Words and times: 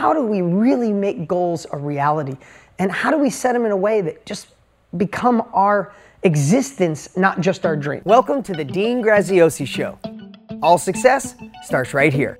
how 0.00 0.14
do 0.14 0.22
we 0.22 0.40
really 0.40 0.94
make 0.94 1.28
goals 1.28 1.66
a 1.72 1.76
reality? 1.76 2.34
And 2.78 2.90
how 2.90 3.10
do 3.10 3.18
we 3.18 3.28
set 3.28 3.52
them 3.52 3.66
in 3.66 3.70
a 3.70 3.76
way 3.76 4.00
that 4.00 4.24
just 4.24 4.46
become 4.96 5.46
our 5.52 5.92
existence, 6.22 7.14
not 7.18 7.42
just 7.42 7.66
our 7.66 7.76
dream? 7.76 8.00
Welcome 8.06 8.42
to 8.44 8.54
the 8.54 8.64
Dean 8.64 9.02
Graziosi 9.02 9.66
Show. 9.66 9.98
All 10.62 10.78
success 10.78 11.34
starts 11.62 11.92
right 11.92 12.14
here. 12.14 12.38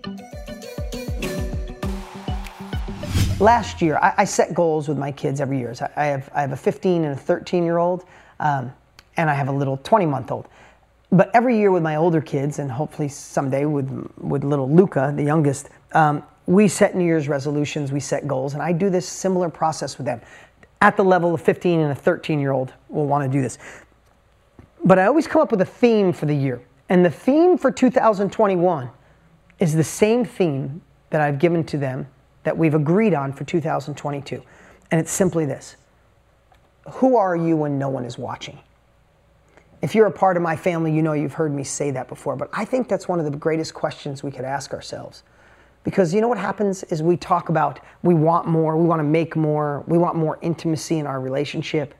Last 3.39 3.83
year, 3.83 3.99
I, 3.99 4.15
I 4.17 4.25
set 4.25 4.55
goals 4.55 4.89
with 4.89 4.97
my 4.97 5.13
kids 5.13 5.39
every 5.39 5.59
year. 5.59 5.75
So 5.75 5.87
I, 5.97 6.07
have, 6.07 6.31
I 6.35 6.41
have 6.41 6.53
a 6.53 6.57
15 6.57 7.05
and 7.05 7.13
a 7.13 7.17
13 7.17 7.63
year 7.63 7.77
old, 7.77 8.07
um, 8.39 8.73
and 9.19 9.29
I 9.29 9.35
have 9.35 9.49
a 9.49 9.53
little 9.53 9.77
20 9.77 10.07
month 10.07 10.31
old. 10.31 10.49
But 11.13 11.31
every 11.35 11.59
year 11.59 11.71
with 11.71 11.83
my 11.83 11.97
older 11.97 12.23
kids, 12.23 12.59
and 12.59 12.73
hopefully 12.73 13.09
someday 13.09 13.67
with, 13.67 13.91
with 14.17 14.45
little 14.45 14.71
Luca, 14.71 15.13
the 15.15 15.25
youngest, 15.25 15.69
um, 15.93 16.23
we 16.51 16.67
set 16.67 16.97
New 16.97 17.05
Year's 17.05 17.29
resolutions, 17.29 17.93
we 17.93 18.01
set 18.01 18.27
goals, 18.27 18.55
and 18.55 18.63
I 18.63 18.73
do 18.73 18.91
this 18.91 19.09
similar 19.09 19.49
process 19.49 19.97
with 19.97 20.05
them. 20.05 20.21
At 20.81 20.97
the 20.97 21.05
level 21.05 21.33
of 21.33 21.41
15 21.41 21.79
and 21.79 21.93
a 21.93 21.95
13 21.95 22.41
year 22.41 22.51
old 22.51 22.73
will 22.89 23.07
want 23.07 23.23
to 23.23 23.31
do 23.31 23.41
this. 23.41 23.57
But 24.85 24.99
I 24.99 25.07
always 25.07 25.29
come 25.29 25.43
up 25.43 25.53
with 25.53 25.61
a 25.61 25.67
theme 25.67 26.13
for 26.13 26.27
the 26.27 26.35
year. 26.35 26.61
And 26.89 27.05
the 27.05 27.11
theme 27.11 27.57
for 27.57 27.71
2021 27.71 28.91
is 29.61 29.75
the 29.75 29.85
same 29.85 30.25
theme 30.25 30.83
that 31.11 31.21
I've 31.21 31.39
given 31.39 31.63
to 31.65 31.79
them 31.79 32.09
that 32.43 32.59
we've 32.59 32.75
agreed 32.75 33.15
on 33.15 33.33
for 33.33 33.45
2022. 33.45 34.43
And 34.91 35.01
it's 35.01 35.13
simply 35.13 35.47
this 35.47 35.77
Who 36.95 37.17
are 37.17 37.37
you 37.37 37.57
when 37.57 37.79
no 37.79 37.91
one 37.91 38.05
is 38.05 38.19
watching? 38.19 38.59
If 39.83 39.95
you're 39.95 40.07
a 40.07 40.13
part 40.13 40.37
of 40.37 40.43
my 40.43 40.57
family, 40.57 40.93
you 40.93 41.01
know 41.01 41.13
you've 41.13 41.35
heard 41.35 41.55
me 41.55 41.63
say 41.63 41.93
that 41.93 42.09
before, 42.09 42.35
but 42.35 42.51
I 42.53 42.65
think 42.65 42.89
that's 42.89 43.07
one 43.07 43.21
of 43.21 43.25
the 43.25 43.39
greatest 43.39 43.73
questions 43.73 44.25
we 44.25 44.33
could 44.33 44.45
ask 44.45 44.75
ourselves. 44.75 45.23
Because 45.83 46.13
you 46.13 46.21
know 46.21 46.29
what 46.29 46.39
happens 46.39 46.83
is 46.85 47.03
we 47.03 47.17
talk 47.17 47.49
about 47.49 47.81
we 48.03 48.15
want 48.15 48.47
more, 48.47 48.77
we 48.77 48.87
want 48.87 49.01
to 49.01 49.05
make 49.05 49.35
more, 49.37 49.83
we 49.87 49.99
want 49.99 50.17
more 50.17 50.39
intimacy 50.43 50.99
in 50.99 51.07
our 51.07 51.21
relationship. 51.21 51.95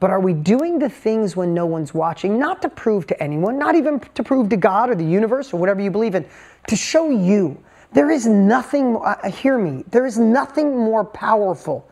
But 0.00 0.10
are 0.10 0.20
we 0.20 0.32
doing 0.32 0.78
the 0.78 0.88
things 0.88 1.36
when 1.36 1.54
no 1.54 1.64
one's 1.66 1.94
watching, 1.94 2.38
not 2.38 2.60
to 2.62 2.68
prove 2.68 3.06
to 3.06 3.22
anyone, 3.22 3.58
not 3.58 3.74
even 3.74 4.00
to 4.00 4.22
prove 4.22 4.48
to 4.48 4.56
God 4.56 4.90
or 4.90 4.94
the 4.94 5.04
universe 5.04 5.52
or 5.52 5.60
whatever 5.60 5.80
you 5.80 5.90
believe 5.90 6.14
in, 6.14 6.26
to 6.68 6.74
show 6.74 7.10
you 7.10 7.62
there 7.92 8.10
is 8.10 8.26
nothing, 8.26 8.96
uh, 8.96 9.30
hear 9.30 9.58
me, 9.58 9.84
there 9.90 10.06
is 10.06 10.18
nothing 10.18 10.76
more 10.76 11.04
powerful 11.04 11.88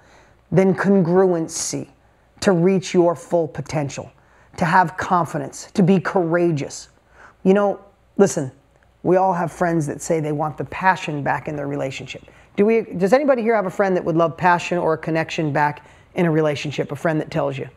than 0.51 0.75
congruency 0.75 1.89
to 2.41 2.53
reach 2.53 2.95
your 2.95 3.15
full 3.15 3.47
potential, 3.47 4.11
to 4.57 4.65
have 4.65 4.97
confidence, 4.97 5.71
to 5.73 5.83
be 5.83 6.01
courageous. 6.01 6.89
You 7.45 7.55
know, 7.55 7.85
listen, 8.17 8.51
we 9.03 9.17
all 9.17 9.33
have 9.33 9.51
friends 9.51 9.87
that 9.87 10.03
say 10.03 10.21
they 10.21 10.33
want 10.33 10.57
the 10.57 10.65
passion 10.67 11.23
back 11.23 11.49
in 11.49 11.57
their 11.57 11.69
relationship. 11.69 12.23
Do 12.57 12.67
we, 12.67 12.83
does 12.83 13.13
anybody 13.13 13.43
here 13.43 13.55
have 13.55 13.67
a 13.67 13.71
friend 13.71 13.97
that 13.97 14.05
would 14.05 14.17
love 14.17 14.37
passion 14.37 14.79
or 14.79 14.95
a 14.95 14.99
connection 14.99 15.53
back 15.53 15.87
in 16.15 16.27
a 16.27 16.31
relationship? 16.31 16.93
A 16.93 16.97
friend 16.97 17.21
that 17.21 17.31
tells 17.31 17.57
you? 17.57 17.69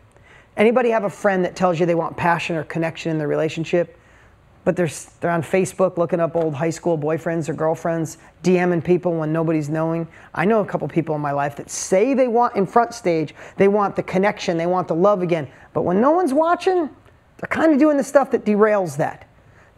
Anybody 0.57 0.89
have 0.89 1.03
a 1.03 1.09
friend 1.09 1.45
that 1.45 1.55
tells 1.55 1.79
you 1.79 1.85
they 1.85 1.95
want 1.95 2.17
passion 2.17 2.55
or 2.55 2.63
connection 2.63 3.11
in 3.11 3.17
their 3.17 3.27
relationship? 3.27 3.97
but 4.65 4.75
they're, 4.75 4.89
they're 5.19 5.31
on 5.31 5.41
Facebook 5.41 5.97
looking 5.97 6.19
up 6.19 6.35
old 6.35 6.53
high 6.53 6.69
school 6.69 6.97
boyfriends 6.97 7.49
or 7.49 7.53
girlfriends, 7.53 8.17
DMing 8.43 8.83
people 8.83 9.13
when 9.13 9.33
nobody's 9.33 9.69
knowing. 9.69 10.07
I 10.33 10.45
know 10.45 10.61
a 10.61 10.65
couple 10.65 10.87
people 10.87 11.15
in 11.15 11.21
my 11.21 11.31
life 11.31 11.55
that 11.57 11.69
say 11.69 12.13
they 12.13 12.27
want 12.27 12.55
in 12.55 12.65
front 12.65 12.93
stage, 12.93 13.35
they 13.57 13.67
want 13.67 13.95
the 13.95 14.03
connection, 14.03 14.57
they 14.57 14.65
want 14.65 14.87
the 14.87 14.95
love 14.95 15.21
again. 15.21 15.49
But 15.73 15.81
when 15.81 15.99
no 15.99 16.11
one's 16.11 16.33
watching, 16.33 16.89
they're 17.37 17.49
kind 17.49 17.73
of 17.73 17.79
doing 17.79 17.97
the 17.97 18.03
stuff 18.03 18.31
that 18.31 18.45
derails 18.45 18.95
that. 18.97 19.27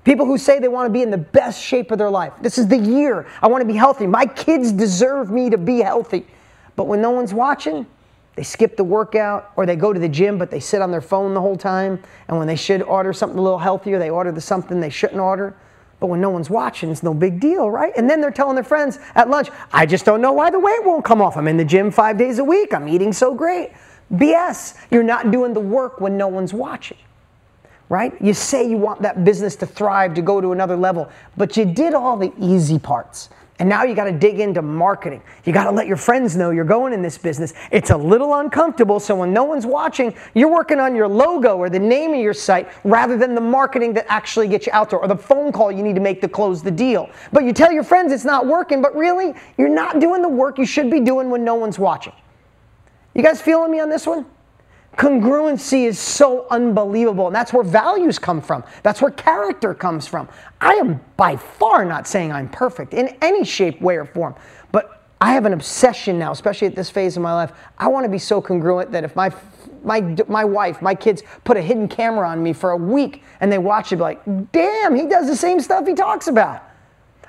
People 0.06 0.28
who 0.28 0.38
say 0.38 0.60
they 0.60 0.68
want 0.68 0.86
to 0.86 0.94
be 0.94 1.02
in 1.02 1.10
the 1.10 1.18
best 1.18 1.62
shape 1.62 1.92
of 1.92 1.98
their 1.98 2.12
life. 2.12 2.34
This 2.40 2.58
is 2.58 2.68
the 2.68 2.78
year. 2.78 3.28
I 3.42 3.48
want 3.48 3.62
to 3.62 3.68
be 3.68 3.76
healthy. 3.76 4.06
My 4.08 4.26
kids 4.26 4.72
deserve 4.72 5.32
me 5.32 5.50
to 5.50 5.58
be 5.58 5.80
healthy. 5.80 6.28
But 6.76 6.86
when 6.86 7.02
no 7.02 7.10
one's 7.10 7.34
watching, 7.34 7.88
they 8.36 8.44
skip 8.44 8.78
the 8.78 8.84
workout 8.84 9.52
or 9.56 9.66
they 9.66 9.76
go 9.76 9.94
to 9.94 10.00
the 10.00 10.10
gym 10.10 10.38
but 10.38 10.52
they 10.52 10.60
sit 10.60 10.82
on 10.82 10.92
their 10.92 11.02
phone 11.02 11.34
the 11.34 11.42
whole 11.42 11.58
time 11.58 12.02
and 12.28 12.38
when 12.38 12.48
they 12.48 12.56
should 12.56 12.82
order 12.82 13.14
something 13.14 13.40
a 13.40 13.42
little 13.42 13.60
healthier 13.60 13.98
they 13.98 14.10
order 14.10 14.32
the 14.32 14.42
something 14.42 14.80
they 14.80 14.90
shouldn't 14.90 15.20
order 15.20 15.56
but 16.00 16.08
when 16.08 16.20
no 16.20 16.30
one's 16.30 16.50
watching 16.50 16.92
it's 16.92 17.02
no 17.02 17.14
big 17.14 17.40
deal 17.40 17.72
right 17.72 17.94
and 17.96 18.10
then 18.10 18.20
they're 18.20 18.32
telling 18.32 18.56
their 18.56 18.64
friends 18.64 19.00
at 19.16 19.30
lunch 19.30 19.50
i 19.72 19.86
just 19.86 20.06
don't 20.06 20.22
know 20.22 20.34
why 20.34 20.50
the 20.50 20.60
weight 20.60 20.84
won't 20.84 21.06
come 21.06 21.22
off 21.22 21.38
i'm 21.38 21.48
in 21.48 21.56
the 21.56 21.64
gym 21.66 21.90
five 21.90 22.18
days 22.18 22.40
a 22.40 22.44
week 22.44 22.74
i'm 22.74 22.90
eating 22.90 23.14
so 23.14 23.34
great 23.34 23.72
bs 24.14 24.78
you're 24.92 25.04
not 25.04 25.32
doing 25.32 25.54
the 25.54 25.60
work 25.60 26.02
when 26.02 26.18
no 26.18 26.28
one's 26.28 26.54
watching 26.54 26.98
right 27.90 28.20
you 28.22 28.34
say 28.34 28.68
you 28.68 28.78
want 28.78 29.02
that 29.02 29.24
business 29.24 29.56
to 29.56 29.66
thrive 29.66 30.14
to 30.14 30.22
go 30.22 30.42
to 30.42 30.52
another 30.52 30.76
level 30.76 31.10
but 31.38 31.56
you 31.56 31.66
did 31.66 31.94
all 31.94 32.18
the 32.18 32.34
easy 32.40 32.80
parts 32.80 33.30
and 33.58 33.70
now 33.70 33.84
you 33.84 33.96
got 33.96 34.06
to 34.06 34.12
dig 34.12 34.42
into 34.42 34.62
marketing. 34.62 35.22
You 35.46 35.54
got 35.54 35.64
to 35.64 35.72
let 35.72 35.88
your 35.88 35.96
friends 35.96 36.36
know 36.36 36.50
you're 36.50 36.66
going 36.66 36.92
in 36.92 37.02
this 37.02 37.18
business. 37.18 37.54
It's 37.72 37.90
a 37.90 37.96
little 37.96 38.36
uncomfortable, 38.36 39.00
so 39.00 39.16
when 39.16 39.32
no 39.32 39.46
one's 39.46 39.66
watching, 39.66 40.14
you're 40.34 40.52
working 40.52 40.82
on 40.82 40.94
your 40.94 41.08
logo 41.08 41.56
or 41.56 41.70
the 41.70 41.80
name 41.80 42.14
of 42.14 42.20
your 42.20 42.34
site 42.34 42.68
rather 42.84 43.18
than 43.18 43.34
the 43.34 43.42
marketing 43.42 43.94
that 43.94 44.08
actually 44.10 44.50
gets 44.50 44.68
you 44.68 44.74
out 44.74 44.90
there 44.90 45.00
or 45.00 45.08
the 45.08 45.16
phone 45.16 45.54
call 45.54 45.72
you 45.72 45.84
need 45.84 45.96
to 45.96 46.02
make 46.02 46.20
to 46.22 46.28
close 46.28 46.62
the 46.62 46.72
deal. 46.72 47.10
But 47.32 47.46
you 47.46 47.54
tell 47.54 47.72
your 47.72 47.84
friends 47.84 48.12
it's 48.12 48.26
not 48.26 48.46
working, 48.46 48.82
but 48.82 48.94
really, 48.94 49.34
you're 49.58 49.70
not 49.70 50.02
doing 50.02 50.22
the 50.22 50.30
work 50.30 50.58
you 50.58 50.66
should 50.66 50.92
be 50.92 51.00
doing 51.00 51.30
when 51.30 51.46
no 51.46 51.56
one's 51.56 51.80
watching. 51.80 52.14
You 53.14 53.24
guys 53.24 53.42
feeling 53.42 53.72
me 53.72 53.80
on 53.80 53.90
this 53.90 54.06
one? 54.06 54.26
Congruency 54.98 55.86
is 55.86 56.00
so 56.00 56.48
unbelievable, 56.50 57.28
and 57.28 57.36
that's 57.36 57.52
where 57.52 57.64
values 57.64 58.18
come 58.18 58.42
from. 58.42 58.64
That's 58.82 59.02
where 59.02 59.12
character 59.12 59.74
comes 59.74 60.08
from. 60.08 60.30
I 60.62 60.74
am 60.76 61.02
by 61.18 61.36
far 61.36 61.84
not 61.84 62.08
saying 62.08 62.32
I'm 62.32 62.50
perfect 62.50 62.94
in 62.94 63.16
any 63.22 63.44
shape, 63.44 63.82
way, 63.82 63.98
or 63.98 64.06
form, 64.06 64.36
but 64.72 65.04
I 65.20 65.34
have 65.34 65.46
an 65.46 65.54
obsession 65.54 66.18
now, 66.18 66.32
especially 66.32 66.68
at 66.68 66.76
this 66.76 66.90
phase 66.90 67.18
of 67.18 67.24
my 67.24 67.34
life. 67.34 67.52
I 67.78 67.88
want 67.88 68.06
to 68.06 68.10
be 68.10 68.18
so 68.18 68.42
congruent 68.42 68.92
that 68.92 69.04
if 69.04 69.16
my 69.16 69.34
my 69.84 70.02
my 70.28 70.44
wife, 70.46 70.82
my 70.82 70.96
kids 70.96 71.24
put 71.44 71.58
a 71.58 71.62
hidden 71.62 71.88
camera 71.88 72.28
on 72.28 72.42
me 72.42 72.54
for 72.54 72.72
a 72.72 72.78
week 72.78 73.24
and 73.40 73.52
they 73.52 73.58
watch 73.58 73.92
it, 73.92 73.98
be 73.98 74.02
like, 74.02 74.52
damn, 74.52 74.96
he 74.96 75.06
does 75.08 75.28
the 75.28 75.36
same 75.36 75.60
stuff 75.60 75.86
he 75.86 75.94
talks 75.94 76.28
about. 76.28 76.64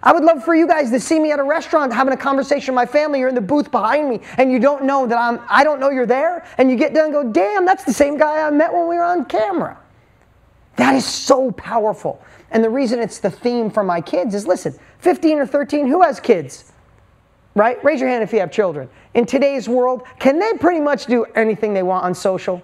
I 0.03 0.13
would 0.13 0.25
love 0.25 0.45
for 0.45 0.55
you 0.55 0.67
guys 0.67 0.91
to 0.91 1.01
see 1.01 1.19
me 1.19 1.33
at 1.33 1.39
a 1.39 1.45
restaurant 1.45 1.93
having 1.93 2.13
a 2.13 2.17
conversation 2.17 2.75
with 2.75 2.77
my 2.77 2.87
family. 2.87 3.19
You're 3.19 3.31
in 3.31 3.35
the 3.35 3.41
booth 3.41 3.71
behind 3.71 4.09
me 4.09 4.21
and 4.37 4.53
you 4.53 4.59
don't 4.59 4.85
know 4.85 5.07
that 5.07 5.19
I'm, 5.19 5.41
I 5.49 5.65
don't 5.65 5.81
know 5.81 5.91
you're 5.91 6.07
there. 6.07 6.47
And 6.59 6.71
you 6.71 6.77
get 6.77 6.95
done 6.95 7.07
and 7.07 7.13
go, 7.13 7.33
damn, 7.33 7.65
that's 7.65 7.85
the 7.85 7.93
same 7.93 8.19
guy 8.19 8.47
I 8.47 8.51
met 8.51 8.73
when 8.73 8.89
we 8.89 8.97
were 8.97 9.05
on 9.05 9.25
camera. 9.25 9.79
That 10.77 10.95
is 10.95 11.05
so 11.05 11.51
powerful. 11.53 12.23
And 12.51 12.63
the 12.63 12.71
reason 12.71 13.01
it's 13.01 13.19
the 13.19 13.31
theme 13.31 13.71
for 13.71 13.83
my 13.83 14.01
kids 14.01 14.35
is 14.35 14.47
listen, 14.47 14.79
15 14.99 15.39
or 15.39 15.47
13, 15.47 15.87
who 15.87 16.03
has 16.03 16.21
kids? 16.21 16.73
Right? 17.55 17.83
Raise 17.83 18.01
your 18.01 18.11
hand 18.11 18.23
if 18.23 18.33
you 18.33 18.41
have 18.41 18.53
children. 18.53 18.89
In 19.15 19.25
today's 19.25 19.67
world, 19.67 20.03
can 20.19 20.39
they 20.39 20.53
pretty 20.55 20.81
much 20.81 21.07
do 21.07 21.25
anything 21.35 21.73
they 21.73 21.83
want 21.83 22.05
on 22.05 22.15
social? 22.15 22.63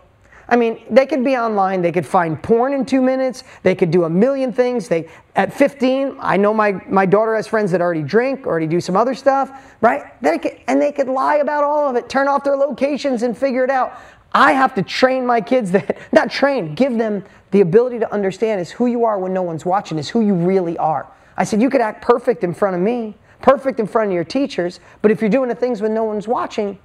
I 0.49 0.57
mean, 0.57 0.83
they 0.91 1.07
could 1.07 1.25
be 1.25 1.37
online, 1.37 1.83
they 1.83 1.93
could 1.93 2.07
find 2.07 2.43
porn 2.43 2.73
in 2.75 2.85
two 2.85 3.01
minutes, 3.01 3.45
they 3.63 3.75
could 3.75 3.91
do 3.91 4.05
a 4.05 4.11
million 4.11 4.53
things. 4.53 4.89
They 4.89 5.09
at 5.35 5.53
15, 5.53 6.17
I 6.21 6.37
know 6.37 6.53
my, 6.53 6.73
my 6.89 7.07
daughter 7.07 7.35
has 7.37 7.47
friends 7.47 7.71
that 7.71 7.81
already 7.81 8.03
drink, 8.03 8.47
already 8.47 8.67
do 8.67 8.81
some 8.81 8.97
other 8.97 9.15
stuff, 9.15 9.51
right? 9.81 10.21
They 10.21 10.39
could, 10.39 10.59
and 10.67 10.81
they 10.81 10.93
could 10.93 11.09
lie 11.09 11.37
about 11.37 11.65
all 11.65 11.89
of 11.89 11.97
it, 11.97 12.09
turn 12.09 12.29
off 12.29 12.45
their 12.45 12.57
locations 12.57 13.23
and 13.23 13.37
figure 13.37 13.65
it 13.65 13.71
out. 13.71 13.99
I 14.35 14.53
have 14.53 14.75
to 14.75 14.83
train 14.83 15.25
my 15.25 15.41
kids 15.41 15.71
that, 15.73 15.99
not 16.13 16.31
train, 16.31 16.75
give 16.75 16.99
them 16.99 17.25
the 17.51 17.61
ability 17.61 17.99
to 18.01 18.13
understand 18.13 18.61
is 18.61 18.71
who 18.71 18.87
you 18.87 19.05
are 19.05 19.19
when 19.19 19.33
no 19.33 19.43
one's 19.43 19.65
watching, 19.65 19.99
is 19.99 20.09
who 20.09 20.21
you 20.23 20.35
really 20.35 20.77
are. 20.79 21.07
I 21.37 21.45
said, 21.45 21.63
you 21.63 21.71
could 21.71 21.81
act 21.81 22.03
perfect 22.03 22.45
in 22.45 22.53
front 22.53 22.77
of 22.77 22.83
me, 22.83 23.15
perfect 23.41 23.79
in 23.81 23.87
front 23.87 24.11
of 24.11 24.15
your 24.15 24.25
teachers, 24.25 24.81
but 25.03 25.11
if 25.11 25.21
you're 25.21 25.31
doing 25.31 25.49
the 25.49 25.55
things 25.55 25.81
when 25.81 25.95
no 25.95 26.05
one's 26.05 26.29
watching, 26.29 26.79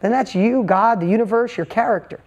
then 0.00 0.10
that's 0.10 0.34
you, 0.34 0.62
God, 0.62 1.00
the 1.00 1.06
universe, 1.06 1.56
your 1.56 1.66
character. 1.66 2.20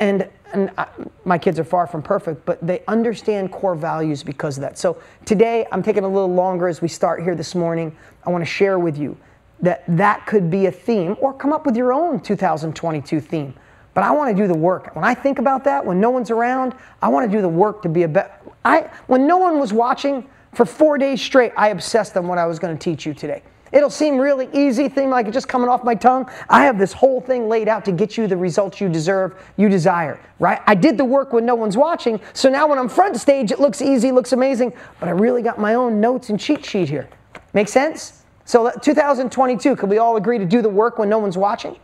And, 0.00 0.28
and 0.52 0.70
I, 0.76 0.88
my 1.24 1.38
kids 1.38 1.58
are 1.58 1.64
far 1.64 1.86
from 1.86 2.02
perfect, 2.02 2.44
but 2.44 2.66
they 2.66 2.82
understand 2.88 3.52
core 3.52 3.74
values 3.74 4.22
because 4.22 4.56
of 4.56 4.62
that. 4.62 4.78
So 4.78 5.00
today, 5.24 5.66
I'm 5.70 5.82
taking 5.82 6.04
a 6.04 6.08
little 6.08 6.34
longer 6.34 6.66
as 6.66 6.82
we 6.82 6.88
start 6.88 7.22
here 7.22 7.34
this 7.34 7.54
morning. 7.54 7.94
I 8.26 8.30
want 8.30 8.42
to 8.42 8.50
share 8.50 8.78
with 8.78 8.98
you 8.98 9.16
that 9.60 9.84
that 9.86 10.26
could 10.26 10.50
be 10.50 10.66
a 10.66 10.72
theme 10.72 11.16
or 11.20 11.32
come 11.32 11.52
up 11.52 11.66
with 11.66 11.76
your 11.76 11.92
own 11.92 12.18
2022 12.20 13.20
theme. 13.20 13.54
But 13.92 14.04
I 14.04 14.12
want 14.12 14.34
to 14.34 14.42
do 14.42 14.48
the 14.48 14.56
work. 14.56 14.94
When 14.94 15.04
I 15.04 15.14
think 15.14 15.38
about 15.38 15.64
that, 15.64 15.84
when 15.84 16.00
no 16.00 16.10
one's 16.10 16.30
around, 16.30 16.74
I 17.02 17.08
want 17.08 17.30
to 17.30 17.36
do 17.36 17.42
the 17.42 17.48
work 17.48 17.82
to 17.82 17.88
be 17.88 18.04
a 18.04 18.08
better. 18.08 18.32
I 18.64 18.90
when 19.06 19.26
no 19.26 19.36
one 19.36 19.58
was 19.58 19.72
watching 19.72 20.28
for 20.54 20.64
four 20.64 20.96
days 20.96 21.20
straight, 21.20 21.52
I 21.56 21.68
obsessed 21.68 22.16
on 22.16 22.26
what 22.26 22.38
I 22.38 22.46
was 22.46 22.58
going 22.58 22.76
to 22.76 22.82
teach 22.82 23.04
you 23.04 23.14
today. 23.14 23.42
It'll 23.72 23.90
seem 23.90 24.18
really 24.18 24.48
easy, 24.52 24.88
thing 24.88 25.10
like 25.10 25.28
it 25.28 25.30
just 25.30 25.46
coming 25.48 25.68
off 25.68 25.84
my 25.84 25.94
tongue. 25.94 26.28
I 26.48 26.64
have 26.64 26.78
this 26.78 26.92
whole 26.92 27.20
thing 27.20 27.48
laid 27.48 27.68
out 27.68 27.84
to 27.84 27.92
get 27.92 28.16
you 28.16 28.26
the 28.26 28.36
results 28.36 28.80
you 28.80 28.88
deserve, 28.88 29.40
you 29.56 29.68
desire, 29.68 30.18
right? 30.40 30.60
I 30.66 30.74
did 30.74 30.98
the 30.98 31.04
work 31.04 31.32
when 31.32 31.46
no 31.46 31.54
one's 31.54 31.76
watching, 31.76 32.20
so 32.32 32.48
now 32.48 32.66
when 32.66 32.78
I'm 32.78 32.88
front 32.88 33.16
stage, 33.16 33.52
it 33.52 33.60
looks 33.60 33.80
easy, 33.80 34.10
looks 34.10 34.32
amazing, 34.32 34.72
but 34.98 35.08
I 35.08 35.12
really 35.12 35.42
got 35.42 35.58
my 35.58 35.74
own 35.74 36.00
notes 36.00 36.30
and 36.30 36.40
cheat 36.40 36.64
sheet 36.64 36.88
here. 36.88 37.08
Make 37.52 37.68
sense? 37.68 38.24
So 38.44 38.70
2022, 38.82 39.76
could 39.76 39.88
we 39.88 39.98
all 39.98 40.16
agree 40.16 40.38
to 40.38 40.44
do 40.44 40.62
the 40.62 40.68
work 40.68 40.98
when 40.98 41.08
no 41.08 41.18
one's 41.18 41.38
watching? 41.38 41.76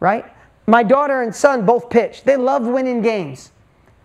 Right? 0.00 0.26
My 0.66 0.82
daughter 0.82 1.22
and 1.22 1.34
son 1.34 1.64
both 1.64 1.88
pitch. 1.88 2.24
They 2.24 2.36
love 2.36 2.66
winning 2.66 3.00
games. 3.00 3.52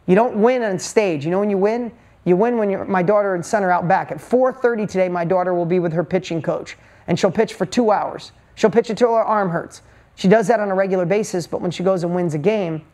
You 0.05 0.15
don't 0.15 0.37
win 0.37 0.63
on 0.63 0.79
stage. 0.79 1.25
You 1.25 1.31
know 1.31 1.39
when 1.39 1.49
you 1.49 1.57
win? 1.57 1.91
You 2.23 2.37
win 2.37 2.57
when 2.57 2.89
my 2.89 3.03
daughter 3.03 3.35
and 3.35 3.45
son 3.45 3.63
are 3.63 3.71
out 3.71 3.87
back. 3.87 4.11
At 4.11 4.19
4:30 4.19 4.87
today, 4.87 5.09
my 5.09 5.25
daughter 5.25 5.53
will 5.53 5.65
be 5.65 5.79
with 5.79 5.91
her 5.91 6.05
pitching 6.05 6.41
coach 6.41 6.77
and 7.07 7.19
she'll 7.19 7.31
pitch 7.31 7.53
for 7.53 7.65
two 7.65 7.91
hours. 7.91 8.31
She'll 8.55 8.69
pitch 8.69 8.89
until 8.89 9.13
her 9.15 9.23
arm 9.23 9.49
hurts. 9.49 9.81
She 10.15 10.27
does 10.27 10.47
that 10.47 10.59
on 10.59 10.69
a 10.69 10.75
regular 10.75 11.05
basis, 11.05 11.47
but 11.47 11.61
when 11.61 11.71
she 11.71 11.83
goes 11.83 12.03
and 12.03 12.13
wins 12.13 12.33
a 12.33 12.37
game, 12.37 12.85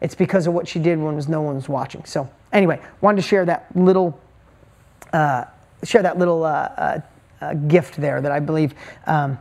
it's 0.00 0.14
because 0.14 0.46
of 0.46 0.54
what 0.54 0.68
she 0.68 0.78
did 0.78 0.98
when 0.98 1.16
no 1.28 1.42
one 1.42 1.56
was 1.56 1.68
watching. 1.68 2.04
So 2.04 2.30
anyway, 2.52 2.80
wanted 3.00 3.16
to 3.16 3.28
share 3.28 3.44
that 3.46 3.74
little 3.74 4.20
uh, 5.12 5.44
share 5.84 6.02
that 6.02 6.18
little 6.18 6.44
uh, 6.44 6.48
uh, 6.48 7.00
uh, 7.40 7.54
gift 7.54 7.96
there 7.96 8.20
that 8.20 8.32
I 8.32 8.40
believe 8.40 8.74
um, 9.06 9.38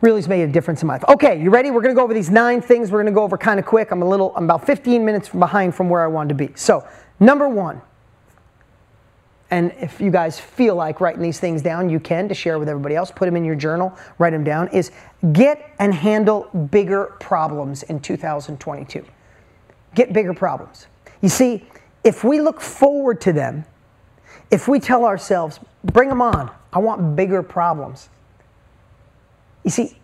really 0.00 0.18
has 0.18 0.28
made 0.28 0.42
a 0.42 0.52
difference 0.52 0.82
in 0.82 0.88
my 0.88 0.94
life. 0.94 1.04
Okay, 1.08 1.40
you 1.40 1.50
ready? 1.50 1.70
We're 1.70 1.82
going 1.82 1.94
to 1.94 1.98
go 1.98 2.02
over 2.02 2.14
these 2.14 2.30
nine 2.30 2.60
things. 2.60 2.90
We're 2.90 3.02
going 3.02 3.12
to 3.12 3.16
go 3.16 3.22
over 3.22 3.38
kind 3.38 3.60
of 3.60 3.66
quick. 3.66 3.90
I'm 3.90 4.02
a 4.02 4.08
little, 4.08 4.32
I'm 4.36 4.44
about 4.44 4.66
15 4.66 5.04
minutes 5.04 5.28
behind 5.28 5.74
from 5.74 5.88
where 5.88 6.02
I 6.02 6.06
wanted 6.06 6.30
to 6.30 6.34
be. 6.34 6.52
So 6.56 6.86
number 7.20 7.48
one, 7.48 7.80
and 9.52 9.70
if 9.78 10.00
you 10.00 10.10
guys 10.10 10.40
feel 10.40 10.74
like 10.74 11.02
writing 11.02 11.20
these 11.20 11.38
things 11.38 11.60
down, 11.60 11.90
you 11.90 12.00
can 12.00 12.26
to 12.26 12.34
share 12.34 12.58
with 12.58 12.70
everybody 12.70 12.96
else. 12.96 13.10
Put 13.10 13.26
them 13.26 13.36
in 13.36 13.44
your 13.44 13.54
journal, 13.54 13.94
write 14.16 14.30
them 14.30 14.44
down. 14.44 14.68
Is 14.68 14.90
get 15.34 15.74
and 15.78 15.92
handle 15.92 16.44
bigger 16.70 17.14
problems 17.20 17.82
in 17.82 18.00
2022. 18.00 19.04
Get 19.94 20.14
bigger 20.14 20.32
problems. 20.32 20.86
You 21.20 21.28
see, 21.28 21.66
if 22.02 22.24
we 22.24 22.40
look 22.40 22.62
forward 22.62 23.20
to 23.20 23.32
them, 23.34 23.66
if 24.50 24.68
we 24.68 24.80
tell 24.80 25.04
ourselves, 25.04 25.60
bring 25.84 26.08
them 26.08 26.22
on, 26.22 26.50
I 26.72 26.78
want 26.78 27.14
bigger 27.14 27.42
problems. 27.42 28.08
You 29.64 29.70
see, 29.70 29.98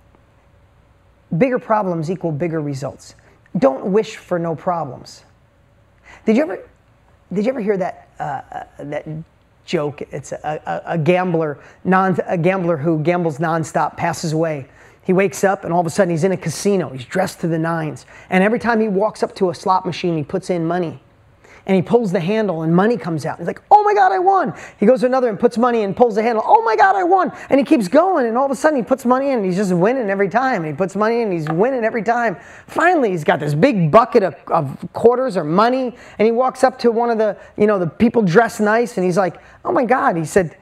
bigger 1.38 1.58
problems 1.58 2.10
equal 2.10 2.32
bigger 2.32 2.60
results. 2.60 3.14
Don't 3.56 3.86
wish 3.86 4.16
for 4.16 4.38
no 4.38 4.54
problems. 4.54 5.24
Did 6.26 6.36
you 6.36 6.42
ever, 6.42 6.68
did 7.32 7.46
you 7.46 7.50
ever 7.50 7.60
hear 7.60 7.78
that, 7.78 8.08
uh, 8.20 8.42
uh, 8.52 8.64
that 8.80 9.06
joke? 9.69 10.03
It's 10.11 10.32
a, 10.32 10.61
a, 10.67 10.94
a 10.94 10.99
gambler, 10.99 11.61
non, 11.85 12.19
a 12.26 12.37
gambler 12.37 12.76
who 12.76 13.00
gambles 13.03 13.38
nonstop, 13.38 13.97
passes 13.97 14.32
away. 14.32 14.67
He 15.05 15.12
wakes 15.12 15.44
up 15.44 15.65
and 15.65 15.73
all 15.73 15.81
of 15.81 15.87
a 15.87 15.91
sudden 15.91 16.11
he's 16.11 16.25
in 16.25 16.32
a 16.32 16.37
casino. 16.37 16.88
He's 16.91 17.05
dressed 17.05 17.41
to 17.41 17.49
the 17.49 17.59
nines. 17.59 18.05
And 18.31 18.43
every 18.43 18.59
time 18.59 18.81
he 18.81 18.88
walks 18.88 19.23
up 19.23 19.35
to 19.37 19.50
a 19.50 19.55
slot 19.55 19.87
machine, 19.87 20.17
he 20.17 20.25
puts 20.25 20.50
in 20.50 20.67
money 20.67 21.00
and 21.69 21.76
he 21.76 21.82
pulls 21.82 22.11
the 22.11 22.20
handle 22.20 22.62
and 22.62 22.75
money 22.75 22.97
comes 22.97 23.26
out. 23.26 23.37
He's 23.37 23.47
like, 23.47 23.61
oh 23.70 23.82
my 23.82 23.93
God, 23.93 24.11
I 24.11 24.19
won. 24.19 24.55
He 24.81 24.87
goes 24.87 25.00
to 25.00 25.06
another 25.06 25.29
and 25.29 25.38
puts 25.38 25.59
money 25.59 25.82
and 25.82 25.94
pulls 25.94 26.15
the 26.15 26.23
handle. 26.23 26.43
Oh 26.47 26.62
my 26.62 26.75
God, 26.75 26.97
I 26.97 27.05
won. 27.05 27.31
And 27.50 27.61
he 27.61 27.65
keeps 27.65 27.88
going 27.88 28.26
and 28.26 28.38
all 28.38 28.47
of 28.47 28.50
a 28.50 28.56
sudden 28.56 28.79
he 28.79 28.82
puts 28.82 29.05
money 29.05 29.29
in 29.29 29.35
and 29.35 29.44
he's 29.44 29.56
just 29.56 29.75
winning 29.75 30.09
every 30.09 30.31
time. 30.31 30.62
And 30.65 30.67
he 30.67 30.73
puts 30.73 30.97
money 30.97 31.17
in 31.17 31.25
and 31.25 31.32
he's 31.35 31.47
winning 31.50 31.85
every 31.85 32.03
time. 32.03 32.38
Finally, 32.67 33.11
he's 33.11 33.23
got 33.23 33.38
this 33.38 33.55
big 33.55 33.93
bucket 33.93 34.23
of, 34.23 34.35
of 34.47 34.88
quarters 34.94 35.37
or 35.37 35.44
money 35.44 35.94
and 36.19 36.26
he 36.26 36.32
walks 36.32 36.65
up 36.65 36.79
to 36.79 36.91
one 36.91 37.11
of 37.11 37.19
the, 37.19 37.37
you 37.59 37.67
know, 37.67 37.79
the 37.79 37.87
people 37.87 38.23
dressed 38.23 38.61
nice 38.61 38.97
and 38.97 39.05
he's 39.05 39.19
like, 39.19 39.37
oh 39.62 39.70
my 39.70 39.85
God. 39.85 40.17
He 40.17 40.25
said, 40.25 40.56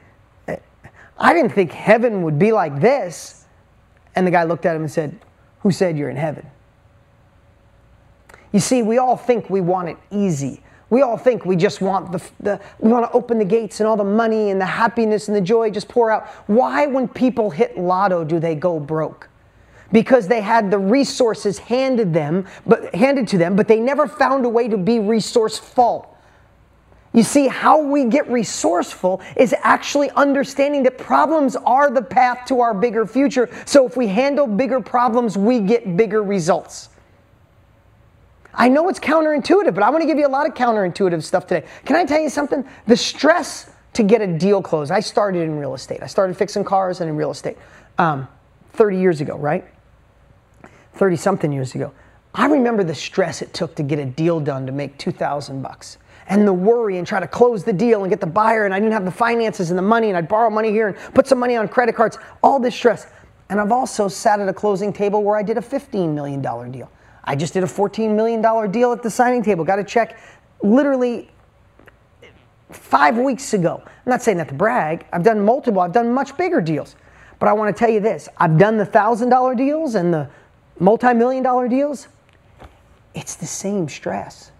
I 1.17 1.33
didn't 1.33 1.53
think 1.53 1.71
heaven 1.71 2.21
would 2.23 2.37
be 2.37 2.51
like 2.51 2.81
this. 2.81 3.45
And 4.13 4.27
the 4.27 4.31
guy 4.31 4.43
looked 4.43 4.65
at 4.65 4.75
him 4.75 4.81
and 4.81 4.91
said, 4.91 5.17
who 5.61 5.71
said 5.71 5.97
you're 5.97 6.09
in 6.09 6.17
heaven? 6.17 6.45
You 8.51 8.59
see, 8.59 8.81
we 8.81 8.97
all 8.97 9.15
think 9.15 9.49
we 9.49 9.61
want 9.61 9.87
it 9.87 9.97
easy. 10.11 10.61
We 10.89 11.01
all 11.01 11.17
think 11.17 11.45
we 11.45 11.55
just 11.55 11.81
want 11.81 12.11
the, 12.11 12.23
the, 12.39 12.61
we 12.79 12.89
want 12.89 13.05
to 13.05 13.11
open 13.11 13.39
the 13.39 13.45
gates 13.45 13.81
and 13.81 13.87
all 13.87 13.97
the 13.97 14.03
money 14.05 14.51
and 14.51 14.61
the 14.61 14.65
happiness 14.65 15.27
and 15.27 15.35
the 15.35 15.41
joy 15.41 15.69
just 15.69 15.89
pour 15.89 16.09
out. 16.11 16.27
Why, 16.47 16.85
when 16.87 17.07
people 17.07 17.49
hit 17.49 17.77
lotto, 17.77 18.23
do 18.23 18.39
they 18.39 18.55
go 18.55 18.79
broke? 18.79 19.29
Because 19.91 20.27
they 20.27 20.41
had 20.41 20.71
the 20.71 20.79
resources 20.79 21.59
handed 21.59 22.13
them, 22.13 22.45
but 22.65 22.93
handed 22.95 23.27
to 23.29 23.37
them, 23.37 23.55
but 23.55 23.67
they 23.67 23.79
never 23.79 24.07
found 24.07 24.45
a 24.45 24.49
way 24.49 24.67
to 24.67 24.77
be 24.77 24.99
resourceful. 24.99 26.17
You 27.13 27.23
see, 27.23 27.47
how 27.47 27.81
we 27.81 28.05
get 28.05 28.29
resourceful 28.29 29.21
is 29.35 29.55
actually 29.63 30.09
understanding 30.11 30.83
that 30.83 30.97
problems 30.97 31.55
are 31.55 31.89
the 31.89 32.01
path 32.01 32.45
to 32.47 32.61
our 32.61 32.73
bigger 32.73 33.05
future. 33.05 33.49
So 33.65 33.87
if 33.87 33.97
we 33.97 34.07
handle 34.07 34.45
bigger 34.45 34.79
problems, 34.79 35.37
we 35.37 35.59
get 35.59 35.97
bigger 35.97 36.21
results. 36.21 36.89
I 38.53 38.69
know 38.69 38.89
it's 38.89 38.99
counterintuitive, 38.99 39.73
but 39.73 39.83
I 39.83 39.89
want 39.89 40.01
to 40.01 40.07
give 40.07 40.17
you 40.17 40.27
a 40.27 40.29
lot 40.29 40.47
of 40.47 40.53
counterintuitive 40.53 41.23
stuff 41.23 41.47
today. 41.47 41.67
Can 41.85 41.95
I 41.95 42.05
tell 42.05 42.19
you 42.19 42.29
something? 42.29 42.65
The 42.87 42.97
stress 42.97 43.69
to 43.93 44.03
get 44.03 44.21
a 44.21 44.27
deal 44.27 44.61
closed. 44.61 44.91
I 44.91 44.99
started 44.99 45.41
in 45.41 45.57
real 45.57 45.73
estate. 45.73 46.01
I 46.01 46.07
started 46.07 46.37
fixing 46.37 46.63
cars 46.63 47.01
and 47.01 47.09
in 47.09 47.15
real 47.15 47.31
estate 47.31 47.57
um, 47.97 48.27
30 48.73 48.97
years 48.97 49.21
ago, 49.21 49.37
right? 49.37 49.65
30 50.93 51.15
something 51.15 51.51
years 51.51 51.75
ago. 51.75 51.91
I 52.33 52.45
remember 52.47 52.83
the 52.83 52.95
stress 52.95 53.41
it 53.41 53.53
took 53.53 53.75
to 53.75 53.83
get 53.83 53.99
a 53.99 54.05
deal 54.05 54.39
done 54.39 54.65
to 54.67 54.71
make 54.71 54.97
2,000 54.97 55.61
bucks 55.61 55.97
and 56.27 56.47
the 56.47 56.53
worry 56.53 56.97
and 56.97 57.07
try 57.07 57.19
to 57.19 57.27
close 57.27 57.63
the 57.63 57.73
deal 57.73 58.03
and 58.03 58.09
get 58.09 58.19
the 58.19 58.27
buyer 58.27 58.65
and 58.65 58.73
I 58.73 58.79
didn't 58.79 58.93
have 58.93 59.05
the 59.05 59.11
finances 59.11 59.71
and 59.71 59.77
the 59.77 59.83
money 59.83 60.09
and 60.09 60.17
I'd 60.17 60.27
borrow 60.27 60.49
money 60.49 60.71
here 60.71 60.89
and 60.89 60.97
put 61.15 61.25
some 61.25 61.39
money 61.39 61.55
on 61.55 61.67
credit 61.67 61.95
cards, 61.95 62.17
all 62.43 62.59
this 62.59 62.75
stress. 62.75 63.07
And 63.49 63.59
I've 63.59 63.71
also 63.71 64.07
sat 64.07 64.39
at 64.39 64.47
a 64.49 64.53
closing 64.53 64.91
table 64.91 65.23
where 65.23 65.37
I 65.37 65.43
did 65.43 65.57
a 65.57 65.61
$15 65.61 66.13
million 66.13 66.41
deal. 66.71 66.91
I 67.23 67.35
just 67.35 67.53
did 67.53 67.63
a 67.63 67.67
$14 67.67 68.15
million 68.15 68.41
deal 68.71 68.91
at 68.91 69.03
the 69.03 69.09
signing 69.09 69.43
table. 69.43 69.63
Got 69.65 69.79
a 69.79 69.83
check 69.83 70.19
literally 70.63 71.29
five 72.71 73.17
weeks 73.17 73.53
ago. 73.53 73.81
I'm 73.85 74.09
not 74.09 74.21
saying 74.21 74.37
that 74.37 74.49
to 74.49 74.53
brag. 74.53 75.05
I've 75.11 75.23
done 75.23 75.43
multiple, 75.43 75.81
I've 75.81 75.93
done 75.93 76.13
much 76.13 76.35
bigger 76.37 76.61
deals. 76.61 76.95
But 77.39 77.49
I 77.49 77.53
want 77.53 77.75
to 77.75 77.79
tell 77.79 77.91
you 77.91 77.99
this 77.99 78.27
I've 78.37 78.57
done 78.57 78.77
the 78.77 78.85
$1,000 78.85 79.57
deals 79.57 79.95
and 79.95 80.13
the 80.13 80.29
multi 80.79 81.13
million 81.13 81.43
dollar 81.43 81.67
deals. 81.67 82.07
It's 83.13 83.35
the 83.35 83.47
same 83.47 83.89
stress, 83.89 84.51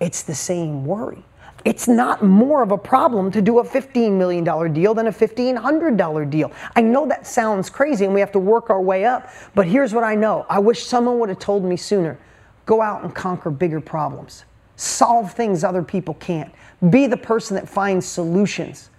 it's 0.00 0.22
the 0.22 0.34
same 0.34 0.84
worry 0.84 1.24
it's 1.64 1.86
not 1.88 2.22
more 2.22 2.62
of 2.62 2.70
a 2.70 2.78
problem 2.78 3.30
to 3.32 3.42
do 3.42 3.58
a 3.58 3.64
$15 3.64 4.12
million 4.12 4.44
deal 4.72 4.94
than 4.94 5.06
a 5.06 5.12
$1,500 5.12 6.30
deal. 6.30 6.52
I 6.74 6.80
know 6.80 7.06
that 7.06 7.26
sounds 7.26 7.68
crazy 7.68 8.04
and 8.04 8.14
we 8.14 8.20
have 8.20 8.32
to 8.32 8.38
work 8.38 8.70
our 8.70 8.80
way 8.80 9.04
up, 9.04 9.30
but 9.54 9.66
here's 9.66 9.92
what 9.92 10.04
I 10.04 10.14
know. 10.14 10.46
I 10.48 10.58
wish 10.58 10.84
someone 10.84 11.18
would 11.18 11.28
have 11.28 11.38
told 11.38 11.64
me 11.64 11.76
sooner. 11.76 12.18
Go 12.66 12.80
out 12.80 13.02
and 13.02 13.14
conquer 13.14 13.50
bigger 13.50 13.80
problems. 13.80 14.44
Solve 14.76 15.32
things 15.34 15.64
other 15.64 15.82
people 15.82 16.14
can't. 16.14 16.52
Be 16.88 17.06
the 17.06 17.16
person 17.16 17.54
that 17.56 17.68
finds 17.68 18.06
solutions 18.06 18.90